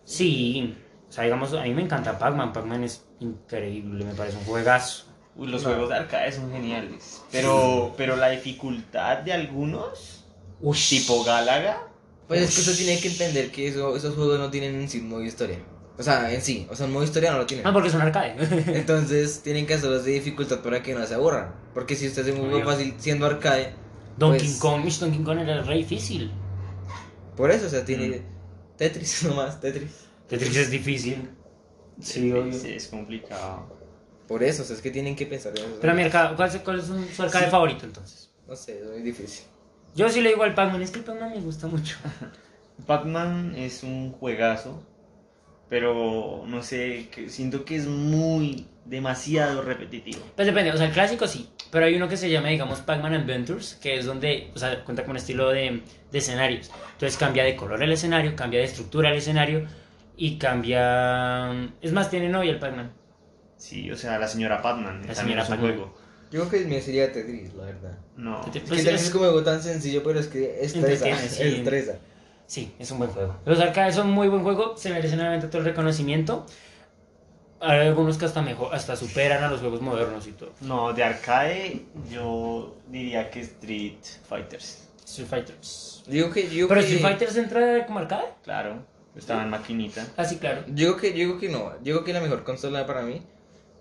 [0.04, 0.76] Sí,
[1.10, 5.06] o sea, digamos, a mí me encanta Pac-Man, Pac-Man es increíble, me parece un juegazo.
[5.40, 5.70] Uy, los No.
[5.70, 7.22] juegos de arcade son geniales.
[7.32, 10.26] Pero, pero la dificultad de algunos,
[10.62, 10.90] Ush.
[10.90, 11.88] tipo Galaga,
[12.28, 15.00] Pues es que usted tiene que entender que eso, esos juegos no tienen en sí
[15.00, 15.58] un modo historia.
[15.98, 17.66] O sea, en sí, o sea, un modo historia no lo tienen.
[17.66, 18.36] Ah, porque son arcade.
[18.78, 21.54] Entonces tienen que hacerlos de dificultad para que no se aburran.
[21.74, 23.74] Porque si usted hace un juego fácil siendo arcade,
[24.18, 26.32] Donkey Pues- Kong, Donkey Kong era re difícil.
[27.38, 28.22] por eso, o sea, tiene Mm.
[28.78, 29.92] Tetris nomás, Tetris.
[30.28, 31.30] Tetris es difícil.
[32.02, 32.46] Sí, obvio.
[32.52, 33.79] es, es complicado.
[34.30, 35.78] Por eso, o sea, es que tienen que pensar en eso.
[35.82, 38.30] Pero mi arcade, ¿cuál, es- cuál es su, su arcade favorito entonces?
[38.48, 39.44] No sé, es muy difícil.
[39.96, 41.98] Yo sí le digo al Pac-Man, es que el Pac-Man me gusta mucho.
[42.88, 44.82] Pac-Man es un juegazo,
[45.68, 50.20] pero no sé, que siento que es muy, demasiado repetitivo.
[50.36, 53.14] Pues depende, o sea, el clásico sí, pero hay uno que se llama, digamos, Pac-Man
[53.14, 56.72] Adventures, que es donde, o sea, cuenta con un estilo de, de escenarios.
[56.94, 59.68] Entonces cambia de color el escenario, cambia de estructura el escenario
[60.18, 61.52] y cambia...
[61.82, 62.92] Es más, tiene novia el Pac-Man.
[63.60, 65.96] Sí, o sea, la señora Pac-Man La también señora es un juego.
[66.32, 67.98] Yo creo que mío sería Tetris, la verdad.
[68.18, 68.42] No.
[68.42, 68.64] Tetris.
[68.64, 71.06] Es que Tetris es- es como algo tan sencillo, pero es que estresa.
[71.28, 71.44] Sí.
[71.44, 71.96] Estresa.
[72.48, 73.36] Sí, es un buen juego.
[73.46, 76.46] Los arcades son muy buen juego, se merecen obviamente todo el reconocimiento.
[77.62, 80.54] Hay algunos que hasta mejor, hasta superan a los juegos modernos y todo.
[80.62, 83.98] No, de arcade yo diría que Street
[84.30, 84.88] Fighters.
[85.06, 86.04] Street Fighters.
[86.08, 86.86] Digo que, yo Pero que...
[86.88, 88.28] Street Fighters entra como arcade.
[88.44, 88.78] Claro,
[89.16, 90.06] estaba en maquinita.
[90.16, 90.64] Ah, sí, claro.
[90.68, 91.74] Digo que, digo que no.
[91.82, 93.22] Digo que la mejor consola para mí.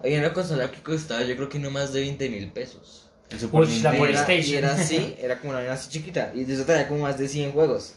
[0.03, 3.09] Hay una consola que costaba, yo creo que no más de 20 mil pesos.
[3.30, 4.07] El Super Uy, la Nintendo.
[4.07, 4.55] Y era, PlayStation.
[4.55, 6.32] y era así, era como una vaina así chiquita.
[6.34, 7.94] Y de eso traía como más de 100 juegos.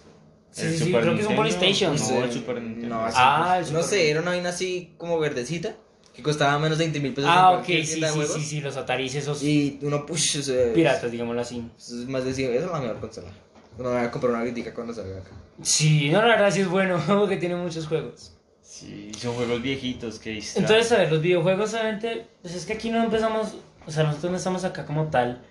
[0.51, 1.41] Sí, sí, sí, Super creo que es un Nintendo.
[1.59, 1.97] PlayStation.
[1.99, 2.13] sé.
[2.19, 2.87] No, el Super Nintendo.
[2.95, 5.75] No, así, Ah, el no Super sé, era una vaina así como verdecita.
[6.13, 7.29] Que costaba menos de 20 mil pesos.
[7.33, 8.33] Ah, ok, sí, sí, juegos.
[8.33, 11.63] sí, sí, los Ataris, esos Y uno, push, o sea, piratas, digámoslo así.
[11.77, 13.29] Es más de 100, esa es la mejor consola.
[13.77, 15.31] No voy a comprar una crítica cuando salga acá.
[15.63, 16.99] Sí, no, la verdad sí es bueno,
[17.29, 18.33] que tiene muchos juegos.
[18.71, 20.63] Sí, son juegos viejitos que distraen.
[20.65, 23.55] Entonces, a ver, los videojuegos, obviamente, pues es que aquí no empezamos,
[23.85, 25.41] o sea, nosotros no estamos acá como tal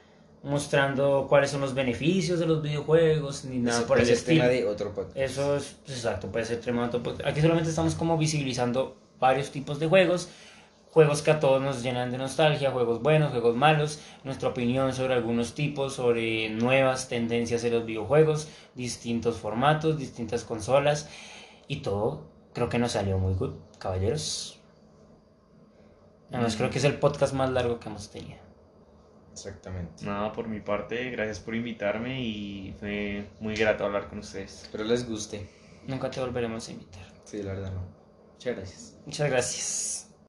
[0.42, 4.44] mostrando cuáles son los beneficios de los videojuegos, ni nada Eso por puede el tema
[4.46, 4.48] estilo.
[4.48, 5.18] de otro podcast.
[5.18, 7.02] Eso es, pues, exacto, puede ser tremendo.
[7.02, 10.30] pues, Aquí solamente estamos como visibilizando varios tipos de juegos,
[10.90, 15.12] juegos que a todos nos llenan de nostalgia, juegos buenos, juegos malos, nuestra opinión sobre
[15.12, 21.06] algunos tipos, sobre nuevas tendencias en los videojuegos, distintos formatos, distintas consolas
[21.68, 24.60] y todo creo que nos salió muy good, caballeros.
[26.32, 28.38] Además, creo que es el podcast más largo que hemos tenido.
[29.32, 30.04] Exactamente.
[30.04, 34.62] Nada, por mi parte, gracias por invitarme y fue muy grato hablar con ustedes.
[34.62, 35.48] Espero les guste.
[35.86, 37.04] Nunca te volveremos a invitar.
[37.24, 37.82] Sí, la verdad no.
[38.34, 38.96] Muchas gracias.
[39.06, 39.99] Muchas gracias.